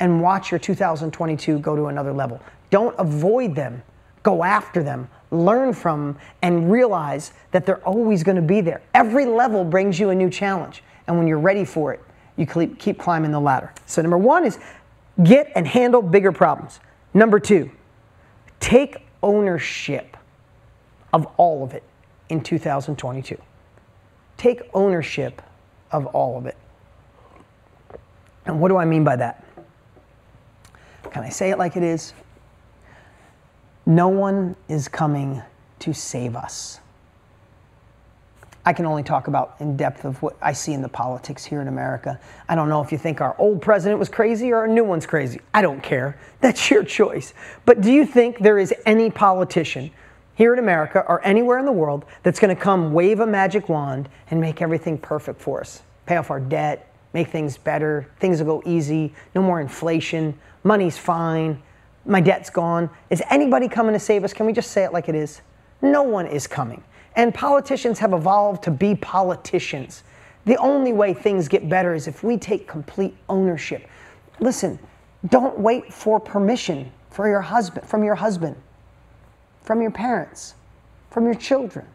and 0.00 0.20
watch 0.20 0.50
your 0.50 0.58
2022 0.58 1.60
go 1.60 1.76
to 1.76 1.86
another 1.86 2.12
level. 2.12 2.40
Don't 2.70 2.94
avoid 2.98 3.54
them. 3.54 3.82
Go 4.22 4.44
after 4.44 4.82
them, 4.82 5.08
learn 5.32 5.72
from 5.72 6.14
them, 6.14 6.18
and 6.42 6.70
realize 6.70 7.32
that 7.50 7.66
they're 7.66 7.84
always 7.84 8.22
going 8.22 8.36
to 8.36 8.42
be 8.42 8.60
there. 8.60 8.80
Every 8.94 9.26
level 9.26 9.64
brings 9.64 9.98
you 9.98 10.10
a 10.10 10.14
new 10.14 10.30
challenge. 10.30 10.82
And 11.06 11.18
when 11.18 11.26
you're 11.26 11.38
ready 11.38 11.64
for 11.64 11.92
it, 11.92 12.00
you 12.36 12.46
keep 12.46 12.98
climbing 12.98 13.30
the 13.30 13.40
ladder. 13.40 13.72
So, 13.86 14.02
number 14.02 14.18
one 14.18 14.44
is 14.44 14.58
get 15.22 15.52
and 15.54 15.66
handle 15.66 16.02
bigger 16.02 16.32
problems. 16.32 16.80
Number 17.14 17.38
two, 17.38 17.70
take 18.60 19.06
ownership 19.22 20.16
of 21.12 21.26
all 21.36 21.62
of 21.62 21.74
it 21.74 21.82
in 22.28 22.40
2022. 22.40 23.36
Take 24.38 24.62
ownership 24.72 25.42
of 25.90 26.06
all 26.06 26.38
of 26.38 26.46
it. 26.46 26.56
And 28.46 28.60
what 28.60 28.68
do 28.68 28.76
I 28.76 28.84
mean 28.84 29.04
by 29.04 29.16
that? 29.16 29.44
Can 31.10 31.22
I 31.22 31.28
say 31.28 31.50
it 31.50 31.58
like 31.58 31.76
it 31.76 31.82
is? 31.82 32.14
No 33.84 34.08
one 34.08 34.56
is 34.68 34.88
coming 34.88 35.42
to 35.80 35.92
save 35.92 36.36
us. 36.36 36.80
I 38.64 38.72
can 38.72 38.86
only 38.86 39.02
talk 39.02 39.26
about 39.26 39.56
in 39.58 39.76
depth 39.76 40.04
of 40.04 40.22
what 40.22 40.36
I 40.40 40.52
see 40.52 40.72
in 40.72 40.82
the 40.82 40.88
politics 40.88 41.44
here 41.44 41.60
in 41.60 41.66
America. 41.66 42.20
I 42.48 42.54
don't 42.54 42.68
know 42.68 42.80
if 42.80 42.92
you 42.92 42.98
think 42.98 43.20
our 43.20 43.34
old 43.38 43.60
president 43.60 43.98
was 43.98 44.08
crazy 44.08 44.52
or 44.52 44.58
our 44.58 44.68
new 44.68 44.84
one's 44.84 45.04
crazy. 45.04 45.40
I 45.52 45.62
don't 45.62 45.82
care. 45.82 46.16
That's 46.40 46.70
your 46.70 46.84
choice. 46.84 47.34
But 47.64 47.80
do 47.80 47.90
you 47.90 48.06
think 48.06 48.38
there 48.38 48.58
is 48.58 48.72
any 48.86 49.10
politician 49.10 49.90
here 50.34 50.52
in 50.52 50.60
America 50.60 51.04
or 51.08 51.24
anywhere 51.26 51.58
in 51.58 51.66
the 51.66 51.72
world 51.72 52.04
that's 52.22 52.38
going 52.38 52.54
to 52.54 52.60
come 52.60 52.92
wave 52.92 53.20
a 53.20 53.26
magic 53.26 53.68
wand 53.68 54.08
and 54.30 54.40
make 54.40 54.62
everything 54.62 54.96
perfect 54.96 55.40
for 55.40 55.60
us? 55.60 55.82
Pay 56.06 56.16
off 56.16 56.30
our 56.30 56.40
debt, 56.40 56.94
make 57.12 57.28
things 57.28 57.58
better, 57.58 58.08
things 58.20 58.38
will 58.38 58.60
go 58.60 58.62
easy, 58.68 59.12
no 59.34 59.42
more 59.42 59.60
inflation, 59.60 60.38
money's 60.62 60.96
fine, 60.96 61.60
my 62.04 62.20
debt's 62.20 62.50
gone. 62.50 62.90
Is 63.10 63.22
anybody 63.30 63.68
coming 63.68 63.92
to 63.92 64.00
save 64.00 64.24
us? 64.24 64.32
Can 64.32 64.46
we 64.46 64.52
just 64.52 64.70
say 64.70 64.84
it 64.84 64.92
like 64.92 65.08
it 65.08 65.14
is? 65.14 65.42
No 65.80 66.02
one 66.02 66.26
is 66.26 66.46
coming. 66.46 66.82
And 67.16 67.34
politicians 67.34 67.98
have 67.98 68.12
evolved 68.12 68.62
to 68.64 68.70
be 68.70 68.94
politicians. 68.94 70.02
The 70.44 70.56
only 70.56 70.92
way 70.92 71.14
things 71.14 71.48
get 71.48 71.68
better 71.68 71.94
is 71.94 72.08
if 72.08 72.22
we 72.22 72.36
take 72.36 72.66
complete 72.66 73.14
ownership. 73.28 73.88
Listen, 74.40 74.78
don't 75.28 75.58
wait 75.58 75.92
for 75.92 76.18
permission 76.18 76.90
for 77.10 77.28
your 77.28 77.42
husband, 77.42 77.86
from 77.86 78.02
your 78.02 78.14
husband, 78.14 78.56
from 79.62 79.80
your 79.80 79.90
parents, 79.90 80.54
from 81.10 81.26
your 81.26 81.34
children, 81.34 81.86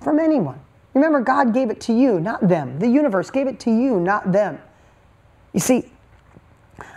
from 0.00 0.18
anyone. 0.18 0.58
Remember, 0.94 1.20
God 1.20 1.54
gave 1.54 1.70
it 1.70 1.80
to 1.82 1.92
you, 1.92 2.18
not 2.18 2.48
them. 2.48 2.78
The 2.78 2.88
universe 2.88 3.30
gave 3.30 3.46
it 3.46 3.60
to 3.60 3.70
you, 3.70 4.00
not 4.00 4.32
them. 4.32 4.58
You 5.52 5.60
see, 5.60 5.90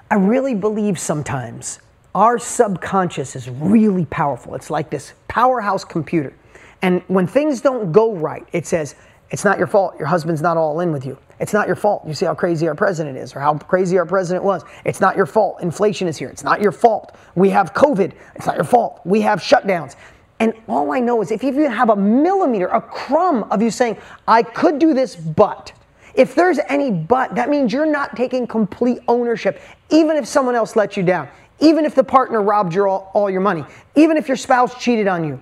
I 0.10 0.16
really 0.16 0.56
believe 0.56 0.98
sometimes 0.98 1.80
our 2.16 2.40
subconscious 2.40 3.36
is 3.36 3.50
really 3.50 4.06
powerful. 4.06 4.56
It's 4.56 4.70
like 4.70 4.90
this 4.90 5.14
powerhouse 5.28 5.86
computer. 5.86 6.34
And 6.82 7.02
when 7.08 7.28
things 7.28 7.62
don't 7.62 7.92
go 7.92 8.14
right, 8.14 8.48
it 8.54 8.66
says, 8.66 8.96
it's 9.30 9.46
not 9.46 9.58
your 9.58 9.68
fault. 9.68 9.98
Your 9.98 10.08
husband's 10.08 10.42
not 10.42 10.58
all 10.58 10.82
in 10.82 10.92
with 10.92 11.06
you. 11.06 11.18
It's 11.40 11.54
not 11.54 11.66
your 11.66 11.76
fault. 11.76 12.06
You 12.06 12.14
see 12.14 12.26
how 12.26 12.36
crazy 12.36 12.68
our 12.68 12.76
president 12.76 13.18
is 13.18 13.36
or 13.36 13.40
how 13.40 13.58
crazy 13.58 13.98
our 13.98 14.06
president 14.06 14.44
was. 14.44 14.64
It's 14.84 15.00
not 15.00 15.16
your 15.16 15.26
fault. 15.26 15.62
Inflation 15.62 16.08
is 16.08 16.18
here. 16.18 16.30
It's 16.30 16.44
not 16.44 16.62
your 16.62 16.72
fault. 16.72 17.16
We 17.36 17.50
have 17.50 17.74
COVID. 17.74 18.12
It's 18.36 18.46
not 18.46 18.56
your 18.56 18.66
fault. 18.66 19.00
We 19.06 19.22
have 19.22 19.40
shutdowns. 19.40 19.96
And 20.40 20.54
all 20.68 20.92
I 20.92 21.00
know 21.00 21.22
is 21.22 21.32
if 21.32 21.44
you 21.44 21.50
even 21.50 21.72
have 21.72 21.90
a 21.90 21.96
millimeter, 21.96 22.68
a 22.68 22.82
crumb 22.82 23.44
of 23.52 23.62
you 23.62 23.72
saying, 23.72 23.98
I 24.28 24.44
could 24.44 24.80
do 24.80 24.94
this, 24.94 25.16
but, 25.16 25.72
if 26.14 26.36
there's 26.36 26.60
any 26.68 26.92
but, 26.92 27.36
that 27.36 27.50
means 27.50 27.72
you're 27.72 27.86
not 27.86 28.16
taking 28.18 28.46
complete 28.48 29.00
ownership, 29.08 29.62
even 29.90 30.18
if 30.18 30.26
someone 30.26 30.56
else 30.56 30.76
let 30.76 30.98
you 30.98 31.04
down, 31.04 31.30
even 31.60 31.86
if 31.86 31.96
the 31.96 32.04
partner 32.04 32.42
robbed 32.42 32.74
your 32.74 32.88
all, 32.88 33.12
all 33.14 33.30
your 33.30 33.42
money, 33.42 33.64
even 33.96 34.18
if 34.18 34.28
your 34.28 34.36
spouse 34.36 34.78
cheated 34.82 35.08
on 35.08 35.24
you. 35.24 35.40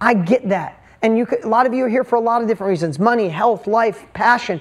I 0.00 0.14
get 0.14 0.48
that. 0.48 0.82
And 1.02 1.16
you 1.16 1.26
could, 1.26 1.44
a 1.44 1.48
lot 1.48 1.66
of 1.66 1.74
you 1.74 1.84
are 1.84 1.88
here 1.88 2.04
for 2.04 2.16
a 2.16 2.20
lot 2.20 2.42
of 2.42 2.48
different 2.48 2.70
reasons 2.70 2.98
money, 2.98 3.28
health, 3.28 3.66
life, 3.66 4.06
passion. 4.12 4.60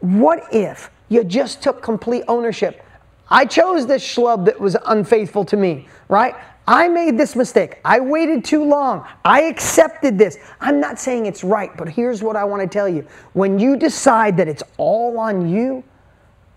What 0.00 0.42
if 0.52 0.90
you 1.08 1.24
just 1.24 1.62
took 1.62 1.82
complete 1.82 2.24
ownership? 2.28 2.84
I 3.30 3.44
chose 3.44 3.86
this 3.86 4.02
schlub 4.02 4.46
that 4.46 4.58
was 4.58 4.76
unfaithful 4.86 5.44
to 5.46 5.56
me, 5.56 5.86
right? 6.08 6.34
I 6.66 6.88
made 6.88 7.16
this 7.16 7.34
mistake. 7.34 7.78
I 7.84 8.00
waited 8.00 8.44
too 8.44 8.64
long. 8.64 9.06
I 9.24 9.42
accepted 9.42 10.18
this. 10.18 10.38
I'm 10.60 10.80
not 10.80 10.98
saying 10.98 11.26
it's 11.26 11.42
right, 11.42 11.74
but 11.76 11.88
here's 11.88 12.22
what 12.22 12.36
I 12.36 12.44
want 12.44 12.62
to 12.62 12.68
tell 12.68 12.88
you. 12.88 13.06
When 13.32 13.58
you 13.58 13.76
decide 13.76 14.36
that 14.36 14.48
it's 14.48 14.62
all 14.76 15.18
on 15.18 15.48
you, 15.48 15.82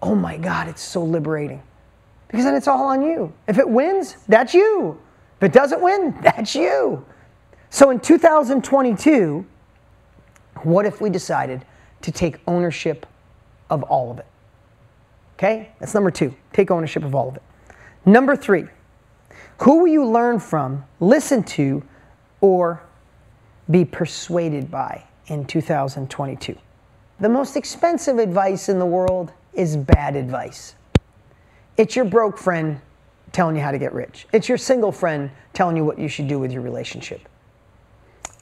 oh 0.02 0.16
my 0.16 0.38
God, 0.38 0.68
it's 0.68 0.82
so 0.82 1.04
liberating. 1.04 1.62
Because 2.28 2.46
then 2.46 2.56
it's 2.56 2.68
all 2.68 2.86
on 2.88 3.02
you. 3.02 3.34
If 3.48 3.58
it 3.58 3.68
wins, 3.68 4.18
that's 4.28 4.54
you. 4.54 5.00
If 5.38 5.44
it 5.44 5.54
doesn't 5.54 5.82
win, 5.82 6.18
that's 6.22 6.56
you. 6.56 7.06
So 7.74 7.90
in 7.90 8.02
2022, 8.02 9.46
what 10.64 10.86
if 10.86 11.00
we 11.00 11.10
decided 11.10 11.66
to 12.02 12.12
take 12.12 12.38
ownership 12.46 13.06
of 13.70 13.82
all 13.84 14.12
of 14.12 14.20
it? 14.20 14.26
Okay, 15.38 15.72
that's 15.80 15.94
number 15.94 16.12
two. 16.12 16.36
Take 16.52 16.70
ownership 16.70 17.06
of 17.06 17.16
all 17.16 17.30
of 17.30 17.38
it. 17.38 17.44
Number 18.06 18.36
three, 18.36 18.66
who 19.60 19.80
will 19.80 19.88
you 19.88 20.06
learn 20.06 20.40
from, 20.40 20.84
listen 21.00 21.44
to, 21.44 21.82
or 22.42 22.84
be 23.70 23.86
persuaded 23.86 24.70
by 24.70 25.06
in 25.28 25.46
2022? 25.46 26.58
The 27.22 27.30
most 27.30 27.56
expensive 27.56 28.18
advice 28.18 28.68
in 28.68 28.80
the 28.80 28.86
world 28.86 29.32
is 29.54 29.78
bad 29.78 30.18
advice. 30.18 30.76
It's 31.78 31.96
your 31.96 32.06
broke 32.06 32.38
friend 32.38 32.82
telling 33.32 33.56
you 33.56 33.62
how 33.62 33.72
to 33.72 33.80
get 33.80 33.94
rich. 33.94 34.28
It's 34.34 34.50
your 34.50 34.58
single 34.58 34.92
friend 34.92 35.32
telling 35.54 35.78
you 35.78 35.86
what 35.86 35.98
you 35.98 36.10
should 36.10 36.28
do 36.28 36.38
with 36.38 36.52
your 36.52 36.64
relationship. 36.64 37.30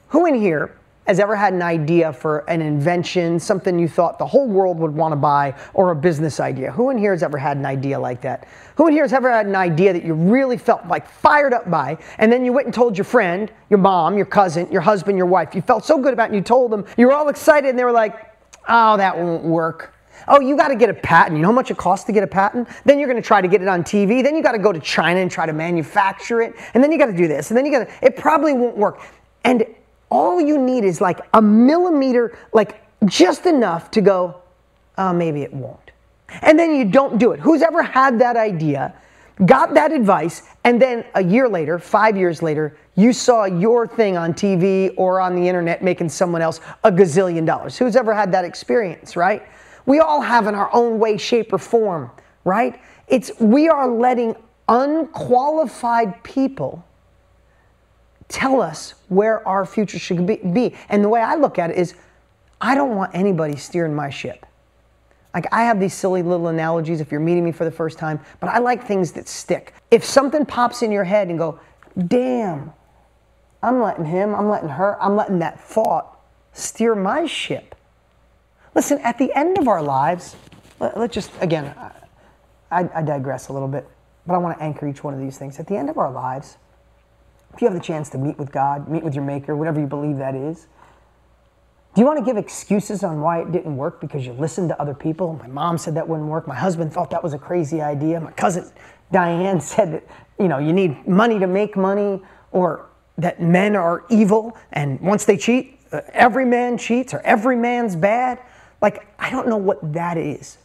Who 0.09 0.25
in 0.25 0.35
here 0.35 0.75
has 1.07 1.19
ever 1.19 1.35
had 1.35 1.53
an 1.53 1.61
idea 1.63 2.13
for 2.13 2.39
an 2.49 2.61
invention, 2.61 3.39
something 3.39 3.79
you 3.79 3.87
thought 3.87 4.19
the 4.19 4.25
whole 4.25 4.47
world 4.47 4.77
would 4.77 4.93
want 4.93 5.11
to 5.11 5.15
buy, 5.15 5.55
or 5.73 5.91
a 5.91 5.95
business 5.95 6.39
idea? 6.39 6.71
Who 6.71 6.89
in 6.91 6.97
here 6.97 7.11
has 7.11 7.23
ever 7.23 7.37
had 7.37 7.57
an 7.57 7.65
idea 7.65 7.99
like 7.99 8.21
that? 8.21 8.47
Who 8.75 8.87
in 8.87 8.93
here 8.93 9.03
has 9.03 9.13
ever 9.13 9.31
had 9.31 9.45
an 9.47 9.55
idea 9.55 9.93
that 9.93 10.03
you 10.03 10.13
really 10.13 10.57
felt 10.57 10.85
like 10.87 11.09
fired 11.09 11.53
up 11.53 11.69
by, 11.69 11.97
and 12.17 12.31
then 12.31 12.45
you 12.45 12.53
went 12.53 12.65
and 12.65 12.73
told 12.73 12.97
your 12.97 13.05
friend, 13.05 13.51
your 13.69 13.79
mom, 13.79 14.17
your 14.17 14.25
cousin, 14.25 14.71
your 14.71 14.81
husband, 14.81 15.17
your 15.17 15.27
wife, 15.27 15.55
you 15.55 15.61
felt 15.61 15.85
so 15.85 15.97
good 15.97 16.13
about 16.13 16.25
it, 16.25 16.27
and 16.27 16.35
you 16.35 16.41
told 16.41 16.71
them, 16.71 16.85
you 16.97 17.07
were 17.07 17.13
all 17.13 17.29
excited, 17.29 17.69
and 17.69 17.77
they 17.77 17.83
were 17.83 17.91
like, 17.91 18.35
oh, 18.67 18.97
that 18.97 19.17
won't 19.17 19.43
work. 19.43 19.95
Oh, 20.27 20.39
you 20.39 20.55
got 20.57 20.67
to 20.67 20.75
get 20.75 20.89
a 20.89 20.93
patent. 20.93 21.37
You 21.37 21.41
know 21.41 21.47
how 21.47 21.53
much 21.53 21.71
it 21.71 21.77
costs 21.77 22.05
to 22.05 22.11
get 22.11 22.23
a 22.23 22.27
patent? 22.27 22.67
Then 22.85 22.99
you're 22.99 23.07
going 23.07 23.21
to 23.21 23.25
try 23.25 23.41
to 23.41 23.47
get 23.47 23.61
it 23.61 23.67
on 23.67 23.83
TV. 23.83 24.21
Then 24.21 24.35
you 24.35 24.43
got 24.43 24.51
to 24.51 24.59
go 24.59 24.71
to 24.71 24.79
China 24.79 25.19
and 25.19 25.31
try 25.31 25.45
to 25.45 25.53
manufacture 25.53 26.41
it. 26.41 26.55
And 26.73 26.83
then 26.83 26.91
you 26.91 26.97
got 26.97 27.07
to 27.07 27.15
do 27.15 27.27
this. 27.27 27.49
And 27.49 27.57
then 27.57 27.65
you 27.65 27.71
got 27.71 27.87
to, 27.87 28.05
it 28.05 28.17
probably 28.17 28.53
won't 28.53 28.77
work. 28.77 29.01
And 29.43 29.65
all 30.09 30.41
you 30.41 30.57
need 30.57 30.83
is 30.83 31.01
like 31.01 31.19
a 31.33 31.41
millimeter, 31.41 32.37
like 32.53 32.83
just 33.05 33.45
enough 33.45 33.91
to 33.91 34.01
go, 34.01 34.41
oh, 34.97 35.13
maybe 35.13 35.41
it 35.41 35.53
won't. 35.53 35.91
And 36.41 36.57
then 36.59 36.75
you 36.75 36.85
don't 36.85 37.17
do 37.17 37.31
it. 37.31 37.39
Who's 37.39 37.61
ever 37.61 37.81
had 37.81 38.19
that 38.19 38.35
idea, 38.35 38.93
got 39.45 39.73
that 39.73 39.91
advice, 39.91 40.43
and 40.63 40.81
then 40.81 41.05
a 41.15 41.23
year 41.23 41.47
later, 41.47 41.79
five 41.79 42.17
years 42.17 42.41
later, 42.41 42.77
you 42.95 43.13
saw 43.13 43.45
your 43.45 43.87
thing 43.87 44.17
on 44.17 44.33
TV 44.33 44.93
or 44.97 45.21
on 45.21 45.35
the 45.35 45.47
internet 45.47 45.81
making 45.81 46.09
someone 46.09 46.41
else 46.41 46.59
a 46.83 46.91
gazillion 46.91 47.45
dollars? 47.45 47.77
Who's 47.77 47.95
ever 47.95 48.13
had 48.13 48.31
that 48.33 48.45
experience, 48.45 49.15
right? 49.15 49.43
We 49.85 49.99
all 49.99 50.21
have 50.21 50.47
in 50.47 50.55
our 50.55 50.69
own 50.73 50.99
way, 50.99 51.17
shape, 51.17 51.53
or 51.53 51.57
form, 51.57 52.11
right? 52.43 52.79
It's 53.07 53.31
we 53.39 53.69
are 53.69 53.87
letting 53.87 54.35
unqualified 54.67 56.21
people 56.23 56.85
tell 58.29 58.61
us 58.61 58.93
where 59.09 59.45
our 59.47 59.65
future 59.65 59.99
should 59.99 60.25
be. 60.25 60.75
And 60.87 61.03
the 61.03 61.09
way 61.09 61.21
I 61.21 61.35
look 61.35 61.59
at 61.59 61.71
it 61.71 61.77
is, 61.77 61.95
I 62.61 62.75
don't 62.75 62.95
want 62.95 63.13
anybody 63.13 63.55
steering 63.57 63.93
my 63.93 64.09
ship. 64.09 64.45
Like, 65.33 65.47
I 65.51 65.63
have 65.63 65.79
these 65.79 65.93
silly 65.93 66.23
little 66.23 66.47
analogies 66.47 67.01
if 67.01 67.11
you're 67.11 67.19
meeting 67.19 67.45
me 67.45 67.51
for 67.51 67.65
the 67.65 67.71
first 67.71 67.99
time, 67.99 68.19
but 68.39 68.47
I 68.47 68.59
like 68.59 68.85
things 68.85 69.11
that 69.13 69.27
stick. 69.27 69.73
If 69.91 70.03
something 70.03 70.45
pops 70.45 70.81
in 70.81 70.91
your 70.91 71.03
head 71.03 71.27
and 71.27 71.37
go, 71.37 71.59
damn, 72.07 72.73
I'm 73.61 73.81
letting 73.81 74.05
him, 74.05 74.33
I'm 74.33 74.49
letting 74.49 74.69
her, 74.69 75.01
I'm 75.01 75.15
letting 75.15 75.39
that 75.39 75.59
thought 75.59 76.19
steer 76.53 76.95
my 76.95 77.25
ship. 77.25 77.75
Listen, 78.73 78.99
at 78.99 79.17
the 79.17 79.31
end 79.37 79.57
of 79.57 79.67
our 79.67 79.83
lives, 79.83 80.35
let, 80.79 80.95
us 80.97 81.11
just, 81.11 81.31
again, 81.41 81.75
I, 82.71 82.89
I 82.93 83.01
digress 83.01 83.49
a 83.49 83.53
little 83.53 83.67
bit, 83.67 83.87
but 84.25 84.33
I 84.33 84.37
want 84.37 84.57
to 84.57 84.63
anchor 84.63 84.87
each 84.87 85.03
one 85.03 85.13
of 85.13 85.19
these 85.19 85.37
things. 85.37 85.59
At 85.59 85.67
the 85.67 85.75
end 85.75 85.89
of 85.89 85.97
our 85.97 86.11
lives, 86.11 86.57
if 87.53 87.61
you 87.61 87.67
have 87.67 87.75
the 87.75 87.83
chance 87.83 88.09
to 88.11 88.17
meet 88.17 88.37
with 88.37 88.51
God, 88.51 88.87
meet 88.87 89.03
with 89.03 89.15
your 89.15 89.23
Maker, 89.23 89.55
whatever 89.55 89.79
you 89.79 89.87
believe 89.87 90.17
that 90.17 90.35
is, 90.35 90.67
do 91.95 92.01
you 92.01 92.05
want 92.05 92.19
to 92.19 92.25
give 92.25 92.37
excuses 92.37 93.03
on 93.03 93.19
why 93.19 93.41
it 93.41 93.51
didn't 93.51 93.75
work 93.75 93.99
because 93.99 94.25
you 94.25 94.33
listened 94.33 94.69
to 94.69 94.79
other 94.79 94.93
people? 94.93 95.33
My 95.33 95.47
mom 95.47 95.77
said 95.77 95.95
that 95.95 96.07
wouldn't 96.07 96.29
work. 96.29 96.47
My 96.47 96.55
husband 96.55 96.93
thought 96.93 97.09
that 97.09 97.23
was 97.23 97.33
a 97.33 97.39
crazy 97.39 97.81
idea. 97.81 98.21
My 98.21 98.31
cousin 98.31 98.69
Diane 99.11 99.59
said 99.61 99.93
that, 99.93 100.07
you 100.39 100.47
know, 100.47 100.59
you 100.59 100.71
need 100.71 101.07
money 101.07 101.39
to 101.39 101.47
make 101.47 101.75
money 101.75 102.21
or 102.51 102.85
that 103.17 103.41
men 103.41 103.75
are 103.75 104.05
evil 104.09 104.57
and 104.71 104.99
once 105.01 105.25
they 105.25 105.35
cheat, 105.35 105.79
uh, 105.91 106.01
every 106.13 106.45
man 106.45 106.77
cheats 106.77 107.13
or 107.13 107.19
every 107.21 107.55
man's 107.55 107.95
bad. 107.95 108.39
Like, 108.81 109.07
I 109.19 109.29
don't 109.29 109.47
know 109.47 109.57
what 109.57 109.93
that 109.93 110.17
is. 110.17 110.57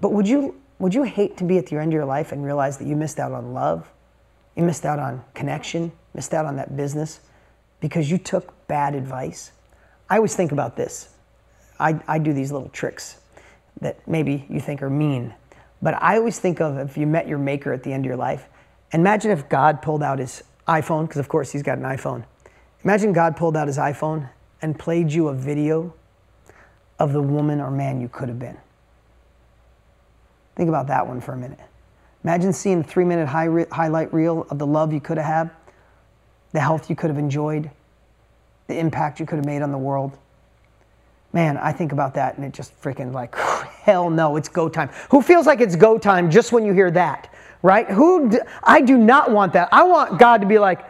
But 0.00 0.12
would 0.12 0.26
you, 0.26 0.60
would 0.78 0.94
you 0.94 1.04
hate 1.04 1.36
to 1.36 1.44
be 1.44 1.58
at 1.58 1.66
the 1.66 1.76
end 1.76 1.88
of 1.88 1.92
your 1.92 2.04
life 2.04 2.32
and 2.32 2.44
realize 2.44 2.78
that 2.78 2.88
you 2.88 2.96
missed 2.96 3.20
out 3.20 3.32
on 3.32 3.52
love? 3.52 3.88
You 4.56 4.64
missed 4.64 4.84
out 4.84 4.98
on 4.98 5.24
connection, 5.34 5.92
missed 6.14 6.34
out 6.34 6.46
on 6.46 6.56
that 6.56 6.76
business 6.76 7.20
because 7.80 8.10
you 8.10 8.18
took 8.18 8.66
bad 8.68 8.94
advice. 8.94 9.52
I 10.08 10.16
always 10.16 10.34
think 10.34 10.52
about 10.52 10.76
this. 10.76 11.08
I, 11.80 12.00
I 12.06 12.18
do 12.18 12.32
these 12.32 12.52
little 12.52 12.68
tricks 12.68 13.18
that 13.80 14.06
maybe 14.06 14.46
you 14.48 14.60
think 14.60 14.82
are 14.82 14.90
mean, 14.90 15.34
but 15.80 16.00
I 16.00 16.16
always 16.16 16.38
think 16.38 16.60
of 16.60 16.78
if 16.78 16.96
you 16.96 17.06
met 17.06 17.26
your 17.26 17.38
maker 17.38 17.72
at 17.72 17.82
the 17.82 17.92
end 17.92 18.04
of 18.04 18.08
your 18.08 18.16
life, 18.16 18.46
imagine 18.92 19.30
if 19.30 19.48
God 19.48 19.82
pulled 19.82 20.02
out 20.02 20.18
his 20.18 20.44
iPhone, 20.68 21.08
because 21.08 21.18
of 21.18 21.28
course 21.28 21.50
he's 21.50 21.62
got 21.62 21.78
an 21.78 21.84
iPhone. 21.84 22.24
Imagine 22.84 23.12
God 23.12 23.36
pulled 23.36 23.56
out 23.56 23.66
his 23.66 23.78
iPhone 23.78 24.28
and 24.60 24.78
played 24.78 25.12
you 25.12 25.28
a 25.28 25.34
video 25.34 25.94
of 26.98 27.12
the 27.12 27.22
woman 27.22 27.60
or 27.60 27.70
man 27.70 28.00
you 28.00 28.08
could 28.08 28.28
have 28.28 28.38
been. 28.38 28.58
Think 30.54 30.68
about 30.68 30.86
that 30.88 31.06
one 31.06 31.20
for 31.20 31.32
a 31.32 31.36
minute. 31.36 31.58
Imagine 32.24 32.52
seeing 32.52 32.80
a 32.80 32.84
three 32.84 33.04
minute 33.04 33.26
high 33.28 33.44
re- 33.44 33.66
highlight 33.70 34.12
reel 34.12 34.46
of 34.50 34.58
the 34.58 34.66
love 34.66 34.92
you 34.92 35.00
could 35.00 35.16
have 35.18 35.26
had, 35.26 35.50
the 36.52 36.60
health 36.60 36.88
you 36.88 36.96
could 36.96 37.10
have 37.10 37.18
enjoyed, 37.18 37.70
the 38.68 38.78
impact 38.78 39.18
you 39.18 39.26
could 39.26 39.36
have 39.36 39.46
made 39.46 39.62
on 39.62 39.72
the 39.72 39.78
world. 39.78 40.16
Man, 41.32 41.56
I 41.56 41.72
think 41.72 41.92
about 41.92 42.14
that 42.14 42.36
and 42.36 42.44
it 42.44 42.52
just 42.52 42.80
freaking 42.80 43.12
like, 43.12 43.34
hell 43.82 44.10
no, 44.10 44.36
it's 44.36 44.48
go 44.48 44.68
time. 44.68 44.90
Who 45.10 45.22
feels 45.22 45.46
like 45.46 45.60
it's 45.60 45.76
go 45.76 45.98
time 45.98 46.30
just 46.30 46.52
when 46.52 46.64
you 46.64 46.72
hear 46.72 46.90
that, 46.92 47.32
right? 47.62 47.88
Who, 47.90 48.30
d- 48.30 48.38
I 48.62 48.82
do 48.82 48.98
not 48.98 49.30
want 49.30 49.54
that. 49.54 49.68
I 49.72 49.82
want 49.84 50.18
God 50.18 50.42
to 50.42 50.46
be 50.46 50.58
like, 50.58 50.84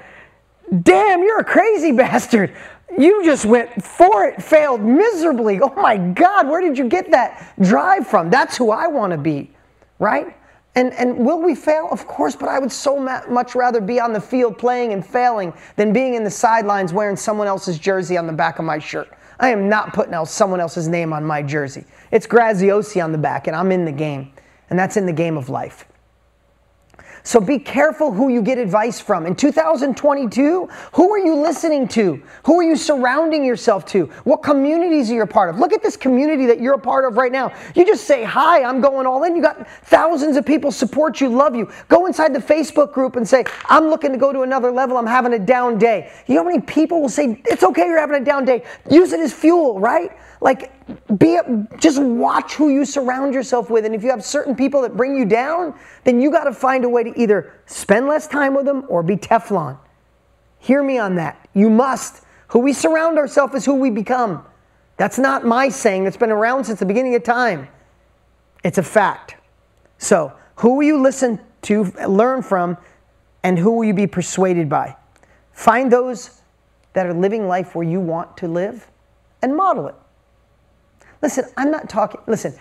damn, 0.83 1.23
you're 1.23 1.41
a 1.41 1.45
crazy 1.45 1.93
bastard. 1.97 2.55
You 2.99 3.25
just 3.25 3.47
went 3.47 3.83
for 3.83 4.25
it, 4.27 4.43
failed 4.43 4.83
miserably. 4.83 5.61
Oh 5.63 5.75
my 5.77 5.97
God, 5.97 6.47
where 6.49 6.61
did 6.61 6.77
you 6.77 6.89
get 6.89 7.11
that 7.13 7.55
drive 7.59 8.07
from? 8.07 8.29
That's 8.29 8.57
who 8.57 8.71
I 8.71 8.87
want 8.89 9.13
to 9.13 9.19
be, 9.19 9.51
right? 9.99 10.37
And, 10.75 10.95
and 10.95 11.19
will 11.19 11.43
we 11.43 11.55
fail? 11.55 11.89
Of 11.91 12.07
course, 12.07 12.35
but 12.35 12.49
I 12.49 12.59
would 12.59 12.73
so 12.73 12.99
much 12.99 13.55
rather 13.55 13.81
be 13.81 14.01
on 14.01 14.13
the 14.13 14.21
field 14.21 14.57
playing 14.57 14.93
and 14.95 15.05
failing 15.05 15.53
than 15.77 15.93
being 15.93 16.15
in 16.15 16.25
the 16.25 16.31
sidelines 16.31 16.93
wearing 16.95 17.17
someone 17.17 17.47
else's 17.47 17.79
jersey 17.79 18.17
on 18.17 18.27
the 18.27 18.33
back 18.33 18.59
of 18.59 18.65
my 18.65 18.79
shirt. 18.79 19.11
I 19.39 19.51
am 19.51 19.69
not 19.69 19.93
putting 19.93 20.15
someone 20.25 20.61
else's 20.61 20.89
name 20.89 21.13
on 21.13 21.25
my 21.25 21.43
jersey. 21.43 21.85
It's 22.11 22.27
Graziosi 22.27 23.05
on 23.05 23.13
the 23.13 23.19
back, 23.19 23.49
and 23.49 23.57
I'm 23.57 23.73
in 23.73 23.85
the 23.85 23.93
game. 23.93 24.33
And 24.71 24.79
that's 24.79 24.97
in 24.97 25.05
the 25.05 25.13
game 25.13 25.37
of 25.37 25.51
life. 25.51 25.87
So 27.25 27.41
be 27.41 27.59
careful 27.59 28.11
who 28.13 28.29
you 28.29 28.43
get 28.43 28.59
advice 28.59 29.01
from. 29.01 29.27
In 29.27 29.37
2022, 29.37 30.69
who 30.93 31.11
are 31.13 31.19
you 31.19 31.37
listening 31.37 31.87
to? 31.89 32.21
Who 32.45 32.59
are 32.59 32.65
you 32.65 32.75
surrounding 32.75 33.45
yourself 33.45 33.87
to? 33.87 34.07
What 34.25 34.43
communities 34.43 35.11
are 35.11 35.15
you 35.15 35.23
a 35.23 35.27
part 35.27 35.51
of? 35.51 35.59
Look 35.59 35.73
at 35.73 35.83
this 35.83 35.97
community 35.97 36.47
that 36.47 36.61
you're 36.61 36.75
a 36.75 36.79
part 36.79 37.05
of 37.05 37.17
right 37.17 37.31
now. 37.31 37.53
You 37.77 37.87
just 37.87 38.05
say, 38.05 38.25
Hi, 38.25 38.65
I'm 38.65 38.81
going 38.81 39.07
all 39.07 39.23
in. 39.23 39.37
You 39.37 39.43
got 39.43 39.69
thousands 39.85 40.37
of 40.37 40.45
people 40.45 40.73
support 40.73 41.21
you, 41.21 41.29
love 41.29 41.55
you. 41.55 41.71
Go 41.89 42.07
inside 42.07 42.35
the 42.35 42.41
Facebook 42.41 42.93
group 42.93 43.15
and 43.15 43.29
say, 43.29 43.45
I'm 43.67 43.89
looking 43.89 44.11
to 44.13 44.19
go 44.19 44.33
to 44.33 44.43
another 44.43 44.73
level. 44.73 44.97
I'm 44.97 45.07
having 45.07 45.33
a 45.35 45.39
down 45.39 45.79
day. 45.79 46.11
You 46.27 46.35
know 46.35 46.43
how 46.43 46.49
many 46.49 46.61
people 46.61 47.01
will 47.01 47.09
say, 47.09 47.41
It's 47.47 47.63
okay, 47.63 47.87
you're 47.87 48.01
having 48.01 48.21
a 48.21 48.25
down 48.25 48.45
day. 48.45 48.65
Use 48.91 49.13
it 49.13 49.21
as 49.21 49.33
fuel, 49.33 49.79
right? 49.79 50.11
Like, 50.43 50.73
be 51.19 51.39
just 51.79 52.03
watch 52.03 52.55
who 52.55 52.69
you 52.69 52.85
surround 52.85 53.33
yourself 53.33 53.71
with. 53.71 53.87
And 53.87 53.95
if 53.95 54.03
you 54.03 54.11
have 54.11 54.25
certain 54.25 54.57
people 54.57 54.83
that 54.83 54.97
bring 54.97 55.17
you 55.17 55.25
down, 55.25 55.73
then 56.03 56.21
you 56.21 56.33
got 56.33 56.45
to 56.45 56.53
find 56.53 56.85
a 56.85 56.89
way 56.89 57.05
to 57.05 57.19
either 57.19 57.53
spend 57.67 58.09
less 58.09 58.27
time 58.27 58.53
with 58.53 58.67
them 58.67 58.85
or 58.89 59.05
be 59.05 59.17
Teflon. 59.17 59.79
Hear 60.59 60.83
me 60.83 60.99
on 60.99 61.15
that. 61.15 61.49
You 61.55 61.71
must. 61.71 62.25
Who 62.49 62.59
we 62.59 62.73
surround 62.73 63.19
ourselves 63.19 63.55
is 63.55 63.65
who 63.65 63.75
we 63.75 63.89
become. 63.89 64.45
That's 64.97 65.17
not 65.17 65.47
my 65.47 65.69
saying, 65.69 66.03
that's 66.03 66.17
been 66.17 66.33
around 66.33 66.65
since 66.65 66.81
the 66.81 66.87
beginning 66.87 67.15
of 67.15 67.23
time. 67.23 67.69
It's 68.65 68.79
a 68.79 68.83
fact. 68.83 69.37
So, 69.99 70.33
who 70.57 70.75
will 70.75 70.83
you 70.83 71.01
listen 71.01 71.41
to, 71.63 71.85
learn 72.09 72.43
from, 72.43 72.77
and 73.45 73.57
who 73.57 73.71
will 73.71 73.85
you 73.85 73.95
be 73.95 74.09
persuaded 74.09 74.69
by? 74.69 74.97
Find 75.53 75.91
those 75.91 76.43
that 76.95 77.07
are 77.07 77.15
living 77.15 77.47
life 77.47 77.77
where 77.77 77.87
you 77.87 78.01
want 78.01 78.37
to 78.39 78.49
live 78.49 78.89
and 79.41 79.57
model 79.57 79.87
it. 79.87 79.95
Listen, 81.23 81.45
I'm 81.57 81.71
not 81.71 81.89
talking, 81.89 82.21
listen, 82.27 82.55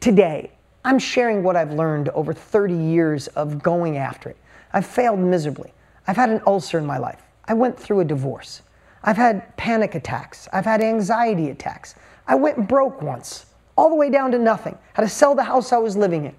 today, 0.00 0.52
I'm 0.84 0.98
sharing 0.98 1.42
what 1.42 1.56
I've 1.56 1.72
learned 1.72 2.10
over 2.10 2.34
30 2.34 2.74
years 2.74 3.28
of 3.28 3.62
going 3.62 3.96
after 3.96 4.28
it. 4.28 4.36
I've 4.72 4.86
failed 4.86 5.18
miserably. 5.18 5.72
I've 6.06 6.16
had 6.16 6.30
an 6.30 6.42
ulcer 6.46 6.78
in 6.78 6.84
my 6.84 6.98
life. 6.98 7.22
I 7.46 7.54
went 7.54 7.78
through 7.78 8.00
a 8.00 8.04
divorce. 8.04 8.62
I've 9.02 9.16
had 9.16 9.56
panic 9.56 9.94
attacks. 9.94 10.48
I've 10.52 10.64
had 10.64 10.82
anxiety 10.82 11.50
attacks. 11.50 11.94
I 12.26 12.34
went 12.34 12.68
broke 12.68 13.02
once, 13.02 13.46
all 13.76 13.88
the 13.88 13.96
way 13.96 14.10
down 14.10 14.30
to 14.32 14.38
nothing. 14.38 14.76
Had 14.92 15.02
to 15.02 15.08
sell 15.08 15.34
the 15.34 15.44
house 15.44 15.72
I 15.72 15.78
was 15.78 15.96
living 15.96 16.26
in. 16.26 16.34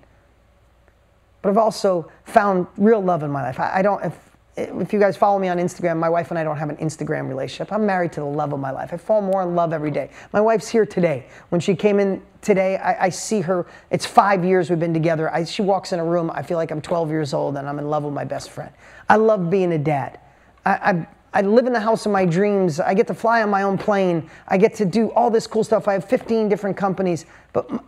But 1.42 1.50
I've 1.50 1.58
also 1.58 2.10
found 2.24 2.68
real 2.78 3.02
love 3.02 3.24
in 3.24 3.32
my 3.32 3.42
life. 3.42 3.60
I, 3.60 3.80
I 3.80 3.82
don't, 3.82 4.04
if, 4.06 4.33
if 4.56 4.94
you 4.94 5.00
guys 5.00 5.18
follow 5.18 5.40
me 5.40 5.48
on 5.48 5.58
Instagram, 5.58 5.98
my 5.98 6.10
wife 6.10 6.30
and 6.30 6.38
I 6.38 6.44
don't 6.44 6.58
have 6.58 6.70
an 6.70 6.78
Instagram 6.78 7.28
relationship. 7.28 7.74
I'm 7.74 7.86
married 7.86 8.12
to 8.14 8.20
the 8.20 8.26
love 8.26 8.54
of 8.54 8.60
my 8.60 8.70
life. 8.70 8.94
I 8.94 8.98
fall 8.98 9.22
more 9.22 9.42
in 9.42 9.56
love 9.56 9.74
every 9.74 9.90
day. 9.90 10.12
My 10.32 10.42
wife's 10.42 10.70
here 10.70 10.86
today. 10.86 11.26
When 11.50 11.60
she 11.60 11.76
came 11.76 12.00
in 12.00 12.22
today, 12.42 12.78
I, 12.78 13.06
I 13.06 13.10
see 13.10 13.42
her. 13.42 13.66
It's 13.90 14.06
five 14.06 14.46
years 14.46 14.70
we've 14.70 14.80
been 14.80 14.94
together. 14.94 15.34
I, 15.34 15.44
she 15.46 15.64
walks 15.64 15.92
in 15.92 16.00
a 16.00 16.06
room, 16.06 16.30
I 16.34 16.44
feel 16.44 16.58
like 16.58 16.70
I'm 16.70 16.82
12 16.82 17.10
years 17.10 17.34
old 17.34 17.58
and 17.58 17.68
I'm 17.68 17.80
in 17.80 17.90
love 17.90 18.04
with 18.04 18.14
my 18.14 18.26
best 18.26 18.52
friend. 18.52 18.72
I 19.10 19.16
love 19.16 19.50
being 19.50 19.74
a 19.74 19.80
dad. 19.80 20.20
I, 20.66 20.72
I, 20.72 21.08
I 21.34 21.42
live 21.42 21.66
in 21.66 21.74
the 21.74 21.80
house 21.80 22.06
of 22.06 22.12
my 22.12 22.26
dreams. 22.26 22.80
I 22.80 22.94
get 22.94 23.08
to 23.08 23.16
fly 23.16 23.42
on 23.42 23.50
my 23.50 23.64
own 23.64 23.80
plane. 23.80 24.30
I 24.48 24.58
get 24.58 24.76
to 24.76 24.86
do 24.86 25.10
all 25.14 25.32
this 25.32 25.48
cool 25.48 25.64
stuff. 25.64 25.88
I 25.88 25.94
have 25.94 26.06
15 26.08 26.48
different 26.48 26.78
companies. 26.78 27.26
But, 27.54 27.84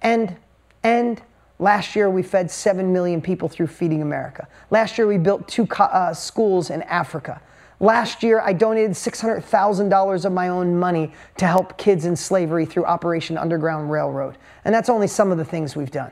and, 0.00 0.36
and, 0.84 1.20
Last 1.58 1.94
year, 1.94 2.10
we 2.10 2.22
fed 2.22 2.50
7 2.50 2.92
million 2.92 3.20
people 3.20 3.48
through 3.48 3.68
Feeding 3.68 4.02
America. 4.02 4.48
Last 4.70 4.98
year, 4.98 5.06
we 5.06 5.18
built 5.18 5.46
two 5.46 5.68
uh, 5.78 6.12
schools 6.12 6.70
in 6.70 6.82
Africa. 6.82 7.40
Last 7.80 8.22
year, 8.22 8.40
I 8.40 8.52
donated 8.52 8.92
$600,000 8.92 10.24
of 10.24 10.32
my 10.32 10.48
own 10.48 10.78
money 10.78 11.12
to 11.36 11.46
help 11.46 11.76
kids 11.76 12.06
in 12.06 12.16
slavery 12.16 12.66
through 12.66 12.86
Operation 12.86 13.36
Underground 13.36 13.90
Railroad. 13.90 14.36
And 14.64 14.74
that's 14.74 14.88
only 14.88 15.06
some 15.06 15.30
of 15.30 15.38
the 15.38 15.44
things 15.44 15.76
we've 15.76 15.90
done. 15.90 16.10